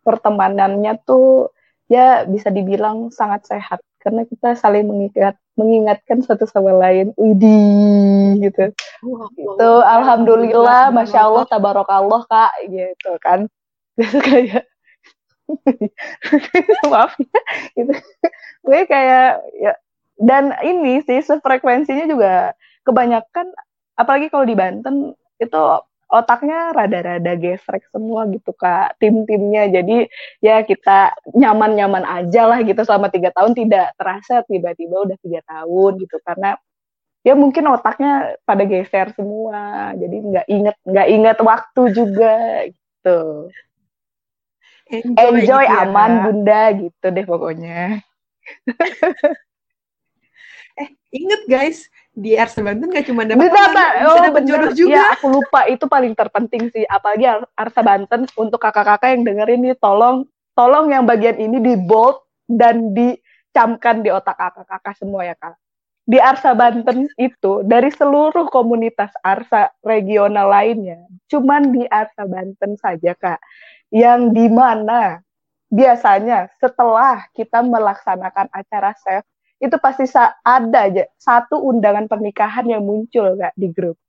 pertemanannya 0.01 0.97
tuh 1.05 1.53
ya 1.93 2.25
bisa 2.25 2.49
dibilang 2.49 3.13
sangat 3.13 3.47
sehat. 3.47 3.85
Karena 4.01 4.25
kita 4.25 4.57
saling 4.57 4.89
mengikat 4.89 5.37
mengingatkan 5.61 6.25
satu 6.25 6.49
sama 6.49 6.73
lain. 6.73 7.13
Widi 7.21 8.41
gitu. 8.41 8.73
Wow, 9.05 9.29
itu 9.37 9.71
alhamdulillah 9.85 10.89
masya 10.89 11.29
Allah 11.29 11.45
tabarakallah 11.45 12.25
kak. 12.25 12.53
Gitu 12.65 13.13
kan. 13.21 13.45
Kayak 14.25 14.70
maaf 16.93 17.15
ya. 17.19 17.41
Gitu 17.77 17.93
gue 18.61 18.81
kayak 18.87 19.41
ya 19.57 19.73
dan 20.21 20.53
ini 20.61 21.01
sih 21.01 21.25
sefrekuensinya 21.25 22.05
juga 22.05 22.53
kebanyakan 22.85 23.57
apalagi 23.97 24.29
kalau 24.29 24.45
di 24.45 24.57
Banten 24.57 25.17
itu 25.41 25.63
otaknya 26.11 26.75
rada-rada 26.75 27.33
gesrek 27.39 27.87
semua 27.95 28.27
gitu 28.29 28.51
kak 28.53 28.99
tim-timnya. 28.99 29.71
Jadi 29.71 30.11
ya 30.43 30.67
kita 30.67 31.15
nyaman-nyaman 31.33 32.03
aja 32.03 32.51
lah 32.51 32.59
gitu 32.67 32.83
selama 32.83 33.09
tiga 33.09 33.31
tahun. 33.31 33.55
Tidak 33.55 33.95
terasa 33.97 34.43
tiba-tiba 34.45 35.07
udah 35.07 35.17
tiga 35.23 35.41
tahun 35.47 35.93
gitu 36.03 36.19
karena 36.27 36.59
ya 37.23 37.39
mungkin 37.39 37.65
otaknya 37.71 38.37
pada 38.43 38.67
geser 38.67 39.15
semua. 39.15 39.95
Jadi 39.97 40.17
nggak 40.19 40.47
inget 40.51 40.77
nggak 40.83 41.09
inget 41.09 41.39
waktu 41.41 41.83
juga 41.95 42.35
gitu 42.69 43.49
enjoy, 44.91 45.39
enjoy 45.39 45.65
gitu 45.65 45.71
ya, 45.71 45.87
aman 45.87 46.11
bunda 46.27 46.63
gitu 46.75 47.07
deh 47.11 47.27
pokoknya 47.27 48.03
eh 50.81 50.89
inget 51.15 51.43
guys 51.47 51.87
di 52.11 52.35
R 52.35 52.51
Banten 52.51 52.91
gak 52.91 53.07
cuma 53.07 53.23
dapat 53.25 53.49
oh, 54.05 54.19
dapat 54.19 54.43
jodoh 54.45 54.73
juga. 54.75 54.99
Ya, 54.99 55.05
aku 55.15 55.31
lupa 55.31 55.65
itu 55.71 55.87
paling 55.87 56.13
terpenting 56.13 56.69
sih. 56.75 56.83
Apalagi 56.85 57.25
Arsa 57.55 57.81
Banten 57.87 58.27
untuk 58.35 58.59
kakak-kakak 58.59 59.15
yang 59.15 59.23
dengerin 59.23 59.63
nih, 59.63 59.79
tolong 59.79 60.27
tolong 60.59 60.91
yang 60.91 61.07
bagian 61.07 61.39
ini 61.39 61.63
di 61.63 61.75
bold 61.79 62.21
dan 62.51 62.93
dicamkan 62.93 64.03
di 64.03 64.11
otak 64.11 64.37
kakak-kakak 64.37 64.95
semua 64.99 65.25
ya 65.25 65.39
kak. 65.39 65.55
di 66.11 66.19
Arsa 66.19 66.59
Banten 66.59 67.07
itu 67.23 67.63
dari 67.63 67.87
seluruh 67.95 68.51
komunitas 68.51 69.15
Arsa 69.23 69.71
regional 69.87 70.51
lainnya, 70.51 71.07
cuman 71.31 71.71
di 71.71 71.87
Arsa 71.87 72.27
Banten 72.27 72.75
saja 72.75 73.15
kak, 73.15 73.39
yang 73.91 74.31
di 74.31 74.47
mana 74.47 75.23
biasanya 75.71 76.51
setelah 76.59 77.27
kita 77.35 77.63
melaksanakan 77.63 78.51
acara 78.51 78.95
chef 78.99 79.23
itu 79.61 79.77
pasti 79.77 80.09
ada 80.43 80.89
aja 80.89 81.05
satu 81.21 81.61
undangan 81.61 82.09
pernikahan 82.09 82.65
yang 82.67 82.83
muncul 82.83 83.37
kak 83.37 83.53
di 83.55 83.69
grup. 83.69 84.01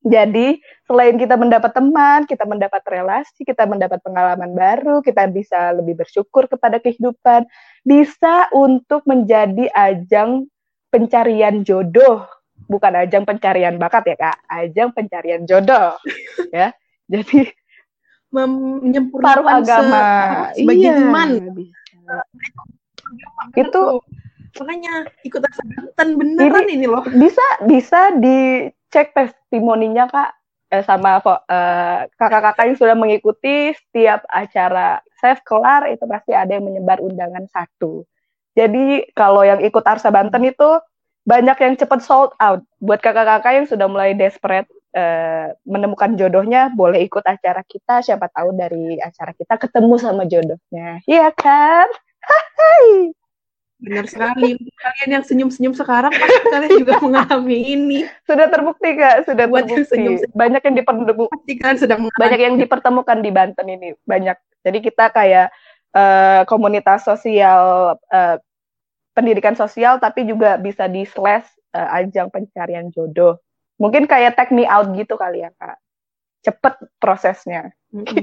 Jadi 0.00 0.56
selain 0.88 1.20
kita 1.20 1.36
mendapat 1.36 1.76
teman, 1.76 2.24
kita 2.24 2.48
mendapat 2.48 2.80
relasi, 2.88 3.44
kita 3.44 3.68
mendapat 3.68 4.00
pengalaman 4.00 4.56
baru, 4.56 5.04
kita 5.04 5.28
bisa 5.28 5.76
lebih 5.76 6.00
bersyukur 6.00 6.48
kepada 6.48 6.80
kehidupan, 6.80 7.44
bisa 7.84 8.48
untuk 8.56 9.04
menjadi 9.04 9.68
ajang 9.76 10.48
pencarian 10.88 11.60
jodoh, 11.68 12.24
bukan 12.64 12.96
ajang 13.04 13.28
pencarian 13.28 13.76
bakat 13.76 14.08
ya 14.08 14.16
kak, 14.16 14.40
ajang 14.48 14.88
pencarian 14.96 15.44
jodoh, 15.44 15.92
ya. 16.56 16.72
Jadi 17.04 17.52
menyempurnakan 18.30 19.62
agama 19.62 20.02
se 20.54 20.62
sebagai 20.62 20.90
iya, 20.90 20.96
iman. 21.02 21.28
Itu 23.58 23.82
makanya 24.58 24.94
ikut 25.26 25.40
Banten 25.42 26.08
beneran 26.18 26.66
ini, 26.66 26.74
ini 26.82 26.86
loh. 26.86 27.02
Bisa 27.06 27.46
bisa 27.66 28.14
dicek 28.18 29.14
testimoninya 29.14 30.06
kak 30.10 30.30
eh, 30.70 30.82
sama 30.86 31.18
eh, 31.22 31.98
kakak-kakak 32.14 32.64
yang 32.70 32.78
sudah 32.78 32.96
mengikuti 32.96 33.74
setiap 33.74 34.22
acara 34.30 35.02
Chef 35.20 35.44
kelar 35.44 35.84
itu 35.92 36.06
pasti 36.08 36.32
ada 36.32 36.56
yang 36.56 36.64
menyebar 36.64 37.02
undangan 37.04 37.44
satu. 37.52 38.08
Jadi 38.56 39.04
kalau 39.12 39.44
yang 39.44 39.60
ikut 39.62 39.84
Arsa 39.84 40.08
Banten 40.10 40.42
itu 40.48 40.70
banyak 41.28 41.58
yang 41.60 41.74
cepat 41.76 42.00
sold 42.00 42.32
out. 42.40 42.64
Buat 42.80 43.04
kakak-kakak 43.04 43.52
yang 43.52 43.66
sudah 43.68 43.86
mulai 43.86 44.16
desperate 44.16 44.66
uh, 44.94 45.54
menemukan 45.66 46.14
jodohnya, 46.18 46.70
boleh 46.72 47.02
ikut 47.06 47.22
acara 47.22 47.62
kita. 47.66 48.02
Siapa 48.02 48.30
tahu 48.30 48.54
dari 48.54 48.98
acara 48.98 49.34
kita 49.34 49.54
ketemu 49.58 49.94
sama 49.98 50.22
jodohnya. 50.26 51.02
Iya 51.06 51.30
kan? 51.34 51.88
Hai. 52.24 53.14
Benar 53.80 54.04
sekali. 54.12 54.60
Kalian 54.76 55.10
yang 55.10 55.24
senyum-senyum 55.24 55.72
sekarang 55.72 56.12
pasti 56.12 56.44
kalian 56.52 56.72
juga 56.84 56.94
mengalami 57.04 57.58
ini. 57.64 57.98
Sudah 58.28 58.46
terbukti 58.52 58.92
kak, 58.92 59.24
sudah 59.24 59.48
Buat 59.48 59.72
terbukti. 59.72 59.88
Senyum 59.88 60.14
-senyum. 60.20 60.36
Banyak 60.36 60.62
yang 60.68 60.76
dipertemukan. 60.76 61.74
sedang 61.80 62.00
banyak 62.12 62.40
yang 62.40 62.56
dipertemukan 62.60 63.18
di 63.24 63.30
Banten 63.32 63.66
ini. 63.66 63.96
Banyak. 64.04 64.36
Jadi 64.60 64.78
kita 64.84 65.08
kayak 65.08 65.48
uh, 65.96 66.44
komunitas 66.44 67.08
sosial 67.08 67.96
uh, 67.96 68.36
pendidikan 69.16 69.56
sosial 69.56 69.96
tapi 69.96 70.28
juga 70.28 70.60
bisa 70.60 70.84
di 70.86 71.08
slash 71.08 71.48
uh, 71.72 71.98
ajang 72.04 72.28
pencarian 72.28 72.92
jodoh. 72.92 73.40
Mungkin 73.80 74.04
kayak 74.04 74.36
take 74.36 74.52
me 74.52 74.68
out 74.68 74.92
gitu 74.92 75.16
kali 75.16 75.40
ya 75.40 75.50
kak. 75.56 75.80
Cepet 76.44 76.74
prosesnya. 77.00 77.72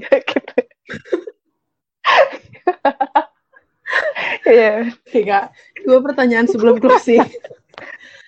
Iya. 4.48 4.92
yeah. 5.12 5.24
Kak, 5.28 5.46
dua 5.88 6.00
pertanyaan 6.04 6.48
sebelum 6.48 6.80
closing. 6.84 7.24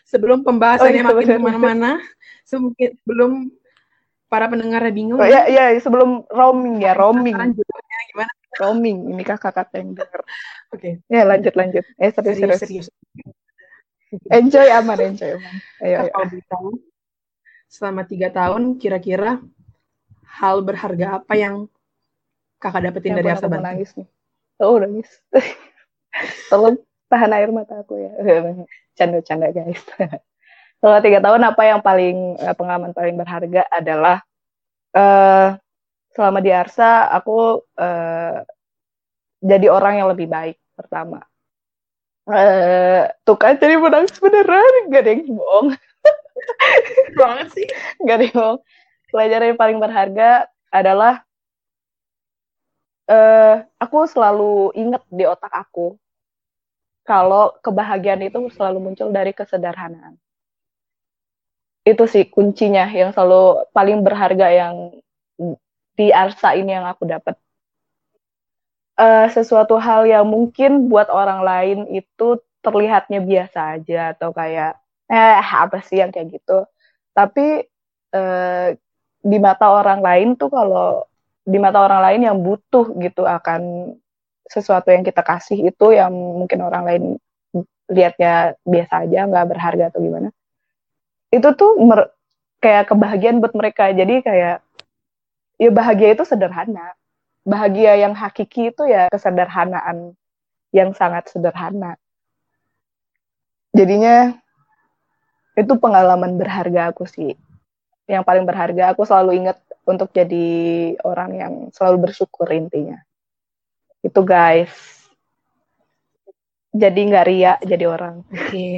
sebelum 0.10 0.42
pembahasannya 0.42 1.06
oh, 1.06 1.06
iya, 1.06 1.14
makin 1.14 1.28
ke 1.28 1.38
mana-mana, 1.38 1.92
sebelum 2.42 3.54
para 4.26 4.50
pendengar 4.50 4.82
bingung. 4.90 5.22
Oh, 5.22 5.28
iya, 5.28 5.46
iya, 5.46 5.78
sebelum 5.78 6.26
roaming 6.34 6.82
ya, 6.82 6.98
roaming. 6.98 7.38
Gimana? 8.10 8.32
Roaming, 8.58 9.14
ini 9.14 9.22
kakak-kakak 9.22 9.78
yang 9.78 9.94
denger. 9.94 10.22
Oke. 10.74 10.82
Okay. 10.82 10.94
Ya 11.14 11.24
lanjut 11.30 11.54
lanjut. 11.54 11.86
Eh 12.02 12.10
serius 12.10 12.38
serius. 12.42 12.60
serius. 12.62 12.88
Enjoy 14.34 14.66
aman, 14.74 15.14
enjoy 15.14 15.38
aman. 15.38 15.56
Ayo, 15.86 15.98
ayo. 16.10 16.89
Selama 17.70 18.02
tiga 18.02 18.34
tahun 18.34 18.82
kira-kira 18.82 19.38
hal 20.26 20.66
berharga 20.66 21.22
apa 21.22 21.34
yang 21.38 21.70
kakak 22.58 22.90
dapetin 22.90 23.14
yang 23.14 23.18
dari 23.22 23.30
Arsa 23.30 23.46
Banten? 23.46 23.66
nangis 23.66 23.94
nih. 23.94 24.10
Oh 24.58 24.82
nangis. 24.82 25.10
Tolong 26.50 26.82
tahan 27.08 27.32
air 27.38 27.54
mata 27.54 27.86
aku 27.86 28.02
ya. 28.02 28.12
Canda-canda 28.98 29.54
guys. 29.54 29.86
Selama 30.82 31.00
tiga 31.06 31.20
tahun 31.22 31.42
apa 31.46 31.62
yang 31.62 31.80
paling 31.86 32.18
eh, 32.42 32.56
pengalaman 32.58 32.92
paling 32.96 33.16
berharga 33.20 33.68
adalah 33.70 34.24
uh, 34.96 35.60
selama 36.16 36.40
di 36.40 36.56
Arsa 36.56 37.12
aku 37.12 37.62
uh, 37.78 38.40
jadi 39.44 39.68
orang 39.68 40.00
yang 40.00 40.08
lebih 40.10 40.32
baik 40.32 40.58
pertama. 40.74 41.20
Uh, 42.30 43.10
tuh 43.26 43.36
kan 43.36 43.58
jadi 43.58 43.76
menangis 43.76 44.16
beneran, 44.22 44.88
gak 44.94 45.02
ada 45.04 45.12
yang 45.18 45.34
bohong. 45.34 45.68
Banget 47.20 47.48
sih. 47.54 47.68
Gak 48.04 48.18
bohong. 48.30 48.58
Pelajaran 49.10 49.54
yang 49.54 49.60
paling 49.60 49.80
berharga 49.82 50.46
adalah 50.70 51.26
uh, 53.10 53.66
aku 53.82 54.06
selalu 54.06 54.70
inget 54.78 55.02
di 55.10 55.26
otak 55.26 55.50
aku 55.50 55.98
kalau 57.04 57.58
kebahagiaan 57.66 58.22
itu 58.22 58.38
selalu 58.54 58.78
muncul 58.92 59.10
dari 59.10 59.34
kesederhanaan. 59.34 60.16
Itu 61.82 62.06
sih 62.06 62.30
kuncinya 62.30 62.86
yang 62.86 63.10
selalu 63.10 63.66
paling 63.74 64.06
berharga 64.06 64.48
yang 64.54 64.94
di 65.98 66.16
Arsa 66.16 66.56
ini 66.56 66.72
yang 66.72 66.88
aku 66.88 67.04
dapat 67.10 67.36
uh, 68.96 69.28
sesuatu 69.28 69.76
hal 69.76 70.08
yang 70.08 70.24
mungkin 70.24 70.88
buat 70.88 71.12
orang 71.12 71.44
lain 71.44 71.80
itu 71.92 72.40
terlihatnya 72.64 73.20
biasa 73.20 73.80
aja 73.80 74.16
atau 74.16 74.32
kayak 74.32 74.79
eh 75.10 75.42
apa 75.42 75.82
sih 75.82 76.00
yang 76.02 76.14
kayak 76.14 76.40
gitu. 76.40 76.66
Tapi 77.14 77.66
uh, 78.14 78.68
di 79.20 79.38
mata 79.42 79.68
orang 79.74 80.00
lain 80.00 80.38
tuh 80.40 80.54
kalau 80.54 81.04
di 81.44 81.58
mata 81.58 81.82
orang 81.82 82.02
lain 82.06 82.22
yang 82.30 82.38
butuh 82.40 82.94
gitu 83.02 83.26
akan 83.26 83.94
sesuatu 84.46 84.94
yang 84.94 85.04
kita 85.04 85.22
kasih 85.26 85.74
itu 85.74 85.94
yang 85.94 86.14
mungkin 86.14 86.62
orang 86.62 86.84
lain 86.86 87.04
lihatnya 87.90 88.54
biasa 88.64 89.10
aja 89.10 89.26
nggak 89.26 89.48
berharga 89.50 89.90
atau 89.90 90.02
gimana 90.02 90.30
itu 91.30 91.50
tuh 91.54 91.78
kayak 92.60 92.92
kebahagiaan 92.92 93.40
buat 93.42 93.56
mereka. 93.56 93.90
Jadi 93.94 94.22
kayak 94.22 94.62
ya 95.60 95.70
bahagia 95.72 96.14
itu 96.18 96.24
sederhana. 96.28 96.94
Bahagia 97.48 97.98
yang 97.98 98.14
hakiki 98.14 98.76
itu 98.76 98.84
ya 98.86 99.10
kesederhanaan 99.10 100.14
yang 100.76 100.94
sangat 100.94 101.32
sederhana. 101.32 101.98
Jadinya 103.74 104.38
itu 105.60 105.74
pengalaman 105.76 106.40
berharga 106.40 106.96
aku 106.96 107.04
sih. 107.04 107.36
Yang 108.08 108.24
paling 108.24 108.46
berharga 108.48 108.96
aku 108.96 109.04
selalu 109.04 109.44
ingat 109.44 109.60
untuk 109.84 110.10
jadi 110.16 110.48
orang 111.04 111.32
yang 111.36 111.54
selalu 111.76 112.10
bersyukur 112.10 112.48
intinya. 112.50 113.04
Itu 114.00 114.24
guys. 114.24 114.72
Jadi 116.72 117.00
nggak 117.12 117.26
ria 117.28 117.54
jadi 117.60 117.86
orang. 117.92 118.24
Oke. 118.32 118.40
Okay. 118.48 118.76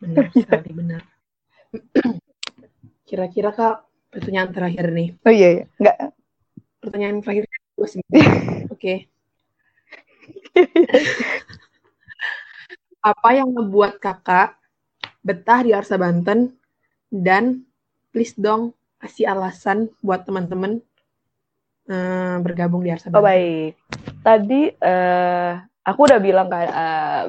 Benar 0.02 0.26
sekali 0.34 0.70
benar. 0.74 1.02
Kira-kira 3.08 3.54
kak 3.54 3.86
pertanyaan 4.10 4.50
terakhir 4.52 4.86
nih. 4.90 5.08
Oh 5.24 5.32
iya, 5.32 5.48
iya. 5.60 5.64
nggak 5.80 5.96
pertanyaan 6.82 7.18
terakhir 7.24 7.44
Oke. 7.80 7.96
Okay. 8.70 8.98
Apa 13.04 13.28
yang 13.36 13.52
membuat 13.52 14.00
kakak 14.00 14.56
betah 15.24 15.64
di 15.64 15.72
Arsa 15.72 15.96
Banten 15.96 16.52
dan 17.08 17.64
please 18.12 18.36
dong 18.36 18.76
kasih 19.00 19.32
alasan 19.32 19.88
buat 20.04 20.28
teman-teman 20.28 20.84
uh, 21.88 22.36
bergabung 22.44 22.84
di 22.84 22.92
Arsa 22.92 23.08
oh, 23.08 23.18
Banten. 23.18 23.20
Oh 23.20 23.24
baik. 23.24 23.72
Tadi 24.20 24.62
uh, 24.84 25.52
aku 25.84 26.00
udah 26.04 26.20
bilang 26.20 26.52
kan 26.52 26.68
uh, 26.68 27.22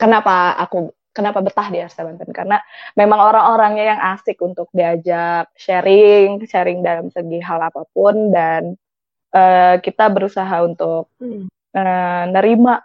kenapa 0.00 0.56
aku 0.56 0.92
kenapa 1.12 1.44
betah 1.44 1.68
di 1.68 1.78
Arsa 1.84 2.08
Banten 2.08 2.32
karena 2.32 2.56
memang 2.96 3.20
orang-orangnya 3.20 3.84
yang 3.96 4.00
asik 4.16 4.40
untuk 4.40 4.72
diajak 4.72 5.52
sharing 5.56 6.40
sharing 6.48 6.80
dalam 6.80 7.12
segi 7.12 7.40
hal 7.44 7.58
apa 7.58 7.84
pun 7.92 8.32
dan 8.32 8.76
uh, 9.36 9.76
kita 9.80 10.08
berusaha 10.08 10.62
untuk 10.64 11.12
hmm. 11.20 11.48
uh, 11.76 12.24
nerima 12.32 12.80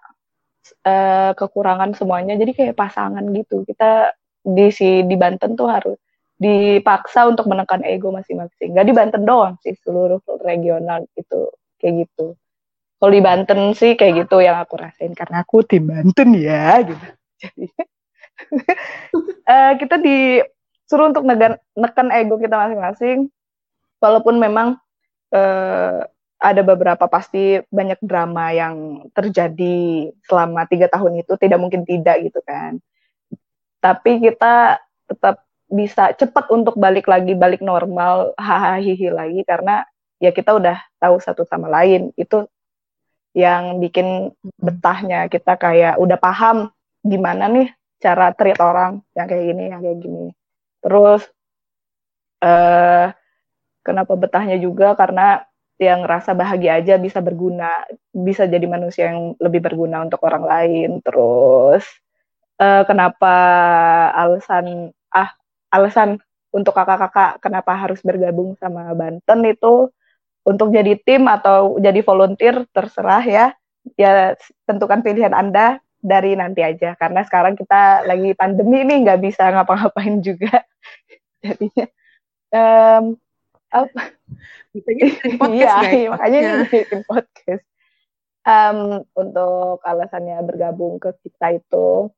uh, 0.86 1.32
kekurangan 1.36 1.96
semuanya. 1.98 2.40
Jadi 2.40 2.52
kayak 2.56 2.76
pasangan 2.80 3.24
gitu. 3.36 3.68
Kita 3.68 4.12
di 4.44 4.68
si 4.72 5.04
di 5.08 5.16
Banten 5.16 5.56
tuh 5.56 5.68
harus 5.72 6.00
dipaksa 6.40 7.30
untuk 7.30 7.48
menekan 7.48 7.84
ego 7.88 8.12
masing-masing. 8.12 8.76
Nggak 8.76 8.88
di 8.88 8.94
Banten 8.94 9.24
doang 9.24 9.56
sih 9.64 9.76
seluruh 9.80 10.20
regional 10.44 11.08
itu 11.16 11.52
kayak 11.80 12.08
gitu. 12.08 12.36
Kalau 13.00 13.12
di 13.12 13.22
Banten 13.24 13.76
sih 13.76 14.00
kayak 14.00 14.28
gitu 14.28 14.40
yang 14.40 14.60
aku 14.60 14.80
rasain 14.80 15.12
karena 15.12 15.44
aku 15.44 15.64
tim 15.68 15.88
Banten 15.88 16.30
ya 16.36 16.80
gitu. 16.84 17.08
Jadi 17.40 17.66
uh, 19.48 19.74
kita 19.82 19.96
disuruh 20.00 21.12
untuk 21.12 21.24
negan, 21.28 21.60
neken 21.76 22.08
ego 22.16 22.40
kita 22.40 22.56
masing-masing. 22.56 23.28
Walaupun 24.04 24.36
memang 24.36 24.80
uh, 25.32 26.04
ada 26.44 26.60
beberapa 26.60 27.08
pasti 27.08 27.64
banyak 27.72 28.04
drama 28.04 28.52
yang 28.52 29.08
terjadi 29.16 30.12
selama 30.28 30.68
tiga 30.68 30.92
tahun 30.92 31.24
itu 31.24 31.40
tidak 31.40 31.56
mungkin 31.56 31.88
tidak 31.88 32.20
gitu 32.20 32.44
kan. 32.44 32.84
Tapi 33.80 34.20
kita 34.20 34.84
tetap 35.08 35.48
bisa 35.72 36.12
cepat 36.12 36.52
untuk 36.52 36.76
balik 36.76 37.08
lagi 37.08 37.32
balik 37.32 37.64
normal 37.64 38.36
hahaha 38.36 38.84
lagi 39.16 39.42
karena 39.48 39.88
ya 40.20 40.36
kita 40.36 40.52
udah 40.60 40.84
tahu 41.00 41.16
satu 41.24 41.48
sama 41.48 41.72
lain. 41.72 42.12
Itu 42.20 42.52
yang 43.32 43.80
bikin 43.80 44.36
betahnya 44.60 45.32
kita 45.32 45.56
kayak 45.56 45.96
udah 45.96 46.20
paham 46.20 46.70
gimana 47.08 47.48
nih 47.48 47.72
cara 48.04 48.36
treat 48.36 48.60
orang 48.60 49.00
yang 49.16 49.32
kayak 49.32 49.44
gini 49.48 49.64
yang 49.72 49.80
kayak 49.80 50.00
gini. 50.04 50.26
Terus 50.84 51.24
uh, 52.44 53.16
kenapa 53.80 54.14
betahnya 54.20 54.60
juga? 54.60 54.92
Karena 55.00 55.48
yang 55.82 56.06
rasa 56.06 56.38
bahagia 56.38 56.78
aja 56.78 56.96
bisa 57.02 57.18
berguna 57.20 57.70
bisa 58.14 58.46
jadi 58.46 58.64
manusia 58.70 59.10
yang 59.10 59.34
lebih 59.42 59.62
berguna 59.66 60.06
untuk 60.06 60.22
orang 60.26 60.46
lain. 60.46 60.90
Terus 61.02 61.84
uh, 62.62 62.84
kenapa 62.86 63.36
alasan 64.14 64.94
ah 65.10 65.34
alasan 65.74 66.22
untuk 66.54 66.78
kakak-kakak 66.78 67.42
kenapa 67.42 67.74
harus 67.74 68.00
bergabung 68.06 68.54
sama 68.62 68.94
Banten 68.94 69.42
itu 69.50 69.90
untuk 70.46 70.70
jadi 70.70 70.94
tim 71.02 71.26
atau 71.26 71.82
jadi 71.82 72.00
volunteer 72.06 72.66
terserah 72.70 73.24
ya. 73.26 73.46
Ya 74.00 74.38
tentukan 74.64 75.04
pilihan 75.04 75.34
anda 75.34 75.82
dari 76.00 76.38
nanti 76.38 76.62
aja. 76.62 76.94
Karena 76.96 77.26
sekarang 77.26 77.58
kita 77.58 78.06
lagi 78.06 78.32
pandemi 78.38 78.86
nih 78.86 79.08
nggak 79.10 79.20
bisa 79.24 79.50
ngapa-ngapain 79.50 80.22
juga. 80.22 80.62
Jadinya 81.44 81.86
um, 82.54 83.18
apa 83.74 84.14
iya, 85.54 85.74
iya 85.94 86.08
makanya 86.10 86.40
ini 86.42 86.66
bikin 86.66 87.02
podcast. 87.06 87.66
Um, 88.44 89.08
untuk 89.16 89.80
alasannya 89.88 90.36
bergabung 90.44 91.00
ke 91.00 91.16
kita 91.24 91.64
itu 91.64 92.12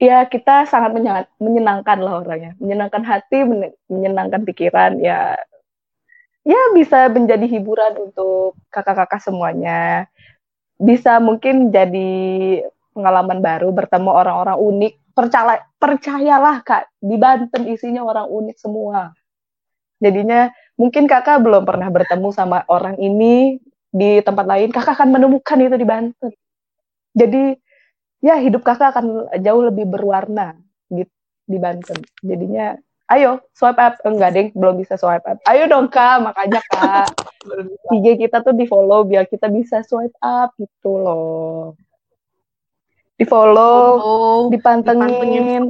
ya 0.00 0.24
kita 0.24 0.64
sangat 0.64 0.96
menyenangkan 1.36 1.98
lah 2.00 2.24
orangnya. 2.24 2.56
Menyenangkan 2.56 3.04
hati 3.04 3.44
menyenangkan 3.90 4.46
pikiran 4.46 4.96
ya 5.02 5.36
ya 6.40 6.60
bisa 6.72 7.12
menjadi 7.12 7.44
hiburan 7.44 8.00
untuk 8.00 8.56
kakak-kakak 8.72 9.20
semuanya. 9.20 10.08
Bisa 10.80 11.20
mungkin 11.20 11.68
jadi 11.68 12.10
pengalaman 12.96 13.44
baru 13.44 13.68
bertemu 13.74 14.08
orang-orang 14.08 14.56
unik. 14.56 14.94
Percaya 15.12 15.60
percayalah 15.76 16.64
kak 16.64 16.88
di 17.02 17.18
Banten 17.20 17.68
isinya 17.68 18.06
orang 18.06 18.30
unik 18.30 18.56
semua 18.56 19.12
jadinya 20.00 20.50
mungkin 20.80 21.04
kakak 21.04 21.44
belum 21.44 21.68
pernah 21.68 21.92
bertemu 21.92 22.28
sama 22.32 22.64
orang 22.66 22.96
ini 22.96 23.60
di 23.92 24.24
tempat 24.24 24.46
lain 24.48 24.72
kakak 24.72 24.96
akan 24.96 25.12
menemukan 25.12 25.58
itu 25.60 25.76
di 25.76 25.86
Banten. 25.86 26.32
Jadi 27.12 27.58
ya 28.24 28.40
hidup 28.40 28.64
kakak 28.64 28.96
akan 28.96 29.28
jauh 29.44 29.62
lebih 29.68 29.84
berwarna 29.86 30.56
di 30.88 31.04
di 31.44 31.58
Banten. 31.60 32.00
Jadinya 32.24 32.78
ayo 33.10 33.42
swipe 33.52 33.82
up. 33.82 33.94
Enggak 34.06 34.30
deh 34.32 34.46
belum 34.56 34.80
bisa 34.80 34.94
swipe 34.96 35.26
up. 35.26 35.38
Ayo 35.44 35.66
dong 35.66 35.90
kak 35.90 36.22
makanya 36.22 36.62
kak. 36.70 37.12
IG 37.94 38.24
kita 38.24 38.40
tuh 38.40 38.54
di 38.54 38.64
follow 38.64 39.04
biar 39.04 39.26
kita 39.26 39.50
bisa 39.50 39.82
swipe 39.82 40.16
up 40.22 40.54
gitu 40.56 40.96
loh. 40.96 41.74
Di 43.20 43.28
follow 43.28 44.48
dipantengin, 44.48 45.04
dipantengin. 45.04 45.62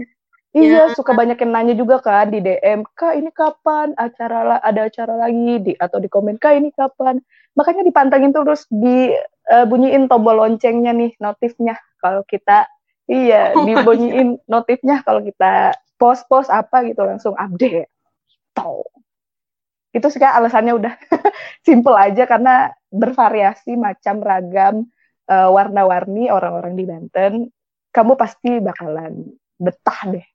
Iya, 0.51 0.91
ya. 0.91 0.95
suka 0.99 1.15
banyak 1.15 1.39
yang 1.39 1.53
nanya 1.55 1.75
juga 1.79 2.03
kan 2.03 2.27
di 2.27 2.43
DM, 2.43 2.83
Kak 2.99 3.15
ini 3.15 3.31
kapan 3.31 3.95
acara 3.95 4.59
ada 4.59 4.81
acara 4.91 5.15
lagi 5.15 5.63
di 5.63 5.73
atau 5.79 6.03
di 6.03 6.11
komen 6.11 6.43
Kak 6.43 6.59
ini 6.59 6.75
kapan. 6.75 7.23
Makanya 7.55 7.87
dipantengin 7.87 8.35
terus 8.35 8.67
di 8.67 9.15
uh, 9.47 9.65
bunyiin 9.71 10.11
tombol 10.11 10.43
loncengnya 10.43 10.91
nih, 10.91 11.15
notifnya 11.23 11.79
kalau 12.03 12.27
kita 12.27 12.67
iya 13.07 13.55
oh 13.55 13.63
dibunyiin 13.67 14.43
notifnya 14.51 15.07
kalau 15.07 15.23
kita 15.23 15.79
post-post 16.03 16.51
apa 16.51 16.83
gitu 16.83 17.07
langsung 17.07 17.39
update. 17.39 17.87
Tuh. 18.51 18.83
Itu 19.95 20.11
sih 20.11 20.19
alasannya 20.19 20.75
udah 20.75 20.95
simple 21.67 21.95
aja 21.95 22.27
karena 22.27 22.75
bervariasi 22.91 23.79
macam 23.79 24.19
ragam 24.19 24.75
uh, 25.31 25.47
warna-warni 25.55 26.27
orang-orang 26.27 26.75
di 26.75 26.85
Banten. 26.91 27.33
Kamu 27.95 28.19
pasti 28.19 28.59
bakalan 28.59 29.31
betah 29.59 30.01
deh. 30.11 30.30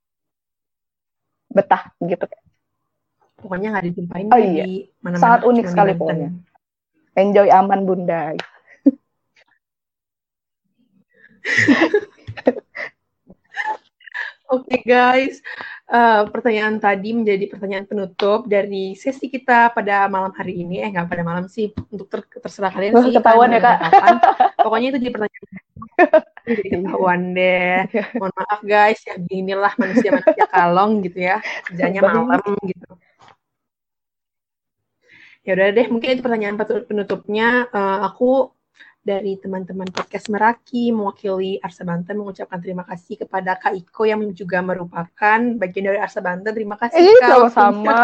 Betah 1.56 1.88
gitu 2.04 2.28
Pokoknya 3.40 3.68
nggak 3.78 3.86
dijumpain 3.92 4.26
oh, 4.32 4.40
iya. 4.42 4.64
di 4.66 4.90
mana-mana. 5.00 5.22
Sangat 5.22 5.42
unik 5.46 5.66
sekali 5.70 5.94
pokoknya. 5.94 6.30
Enjoy 7.16 7.48
aman 7.48 7.86
bunda. 7.86 8.34
Oke 14.46 14.78
okay, 14.78 14.82
guys, 14.86 15.42
uh, 15.90 16.30
pertanyaan 16.30 16.78
tadi 16.78 17.18
menjadi 17.18 17.50
pertanyaan 17.50 17.90
penutup 17.90 18.46
dari 18.46 18.94
sesi 18.94 19.26
kita 19.26 19.74
pada 19.74 20.06
malam 20.06 20.30
hari 20.38 20.62
ini. 20.62 20.86
Eh 20.86 20.94
nggak 20.94 21.10
pada 21.10 21.26
malam 21.26 21.50
sih, 21.50 21.74
untuk 21.90 22.06
ter 22.14 22.22
terserah 22.30 22.70
kalian 22.70 22.94
sih. 22.94 23.18
Ketahuan 23.18 23.50
ya 23.50 23.62
kak. 23.66 23.78
Kapan. 23.90 24.16
Pokoknya 24.62 24.88
itu 24.94 25.00
jadi 25.02 25.14
pertanyaan. 25.18 25.46
jadi 26.62 26.68
ketahuan 26.78 27.22
deh. 27.34 27.78
Mohon 28.22 28.34
maaf 28.38 28.62
guys, 28.62 29.00
ya 29.02 29.16
beginilah 29.18 29.74
manusia-manusia 29.82 30.46
kalong 30.54 30.92
gitu 31.02 31.20
ya, 31.26 31.38
kerjanya 31.66 32.02
malam 32.06 32.42
gitu. 32.70 32.90
Ya 35.42 35.52
udah 35.58 35.68
deh, 35.74 35.88
mungkin 35.90 36.10
itu 36.14 36.22
pertanyaan 36.22 36.58
penutupnya. 36.86 37.66
Uh, 37.74 38.14
aku 38.14 38.54
dari 39.06 39.38
teman-teman 39.38 39.86
podcast 39.94 40.34
Meraki 40.34 40.90
mewakili 40.90 41.62
Arsa 41.62 41.86
Banten 41.86 42.18
mengucapkan 42.18 42.58
terima 42.58 42.82
kasih 42.90 43.22
kepada 43.22 43.54
Kak 43.54 43.78
Iko 43.78 44.10
yang 44.10 44.26
juga 44.34 44.66
merupakan 44.66 45.40
bagian 45.62 45.94
dari 45.94 46.02
Arsa 46.02 46.26
Banten. 46.26 46.50
Terima 46.50 46.74
kasih 46.74 46.98
Ini 46.98 47.14
Kak. 47.22 47.30
sama-sama. 47.30 48.02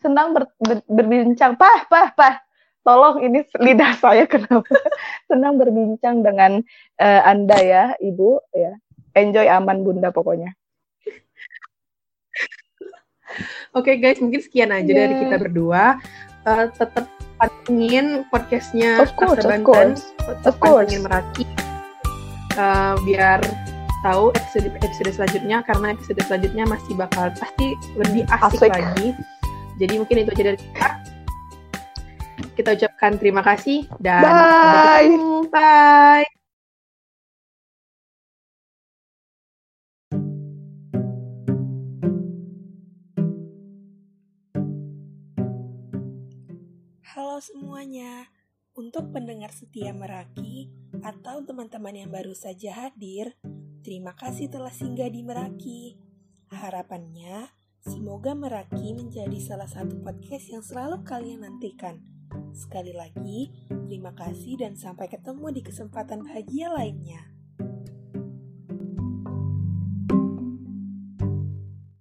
Senang 0.00 0.32
ber, 0.32 0.48
ber, 0.56 0.80
berbincang. 0.88 1.60
Pah, 1.60 1.84
pah, 1.92 2.08
pah. 2.16 2.40
Tolong 2.82 3.20
ini 3.20 3.44
lidah 3.60 3.92
saya 4.00 4.24
kenapa. 4.24 4.64
Senang 5.30 5.60
berbincang 5.60 6.24
dengan 6.24 6.64
uh, 6.98 7.20
Anda 7.28 7.58
ya, 7.60 7.84
Ibu 8.00 8.48
ya. 8.56 8.72
Enjoy 9.12 9.44
aman 9.44 9.84
Bunda 9.84 10.08
pokoknya. 10.08 10.56
Oke 13.76 13.92
okay, 13.92 13.94
guys, 14.00 14.20
mungkin 14.20 14.40
sekian 14.40 14.72
aja 14.72 14.88
yeah. 14.88 15.04
dari 15.04 15.14
kita 15.20 15.36
berdua. 15.36 16.00
Uh, 16.42 16.66
tetap 16.74 17.06
pantengin 17.42 18.22
podcastnya 18.30 19.02
of 19.02 19.10
course, 19.18 19.42
of 19.42 19.58
course. 19.66 20.02
of 20.46 20.54
course. 20.62 20.94
Meraki 20.94 21.42
uh, 22.54 22.94
biar 23.02 23.42
tahu 24.06 24.30
episode 24.34 24.70
episode 24.78 25.10
selanjutnya 25.10 25.66
karena 25.66 25.94
episode 25.94 26.22
selanjutnya 26.22 26.64
masih 26.70 26.94
bakal 26.94 27.34
pasti 27.34 27.74
lebih 27.98 28.22
asik, 28.30 28.62
asik. 28.62 28.70
lagi. 28.70 29.06
Jadi 29.82 29.94
mungkin 29.98 30.16
itu 30.22 30.30
aja 30.30 30.44
dari 30.54 30.58
kita. 30.62 30.88
Kita 32.52 32.68
ucapkan 32.76 33.12
terima 33.16 33.42
kasih 33.42 33.88
dan 33.98 34.22
bye. 34.22 35.10
Bye. 35.50 36.41
Halo 47.32 47.40
semuanya, 47.40 48.28
untuk 48.76 49.08
pendengar 49.08 49.56
setia 49.56 49.96
Meraki 49.96 50.68
atau 51.00 51.40
teman-teman 51.40 51.96
yang 51.96 52.12
baru 52.12 52.36
saja 52.36 52.76
hadir, 52.76 53.32
terima 53.80 54.12
kasih 54.12 54.52
telah 54.52 54.68
singgah 54.68 55.08
di 55.08 55.24
Meraki. 55.24 55.96
Harapannya, 56.52 57.48
semoga 57.80 58.36
Meraki 58.36 58.92
menjadi 58.92 59.40
salah 59.40 59.64
satu 59.64 59.96
podcast 60.04 60.44
yang 60.52 60.60
selalu 60.60 61.08
kalian 61.08 61.48
nantikan. 61.48 62.04
Sekali 62.52 62.92
lagi, 62.92 63.48
terima 63.88 64.12
kasih 64.12 64.60
dan 64.60 64.76
sampai 64.76 65.08
ketemu 65.08 65.56
di 65.56 65.64
kesempatan 65.64 66.28
bahagia 66.28 66.68
lainnya. 66.68 67.32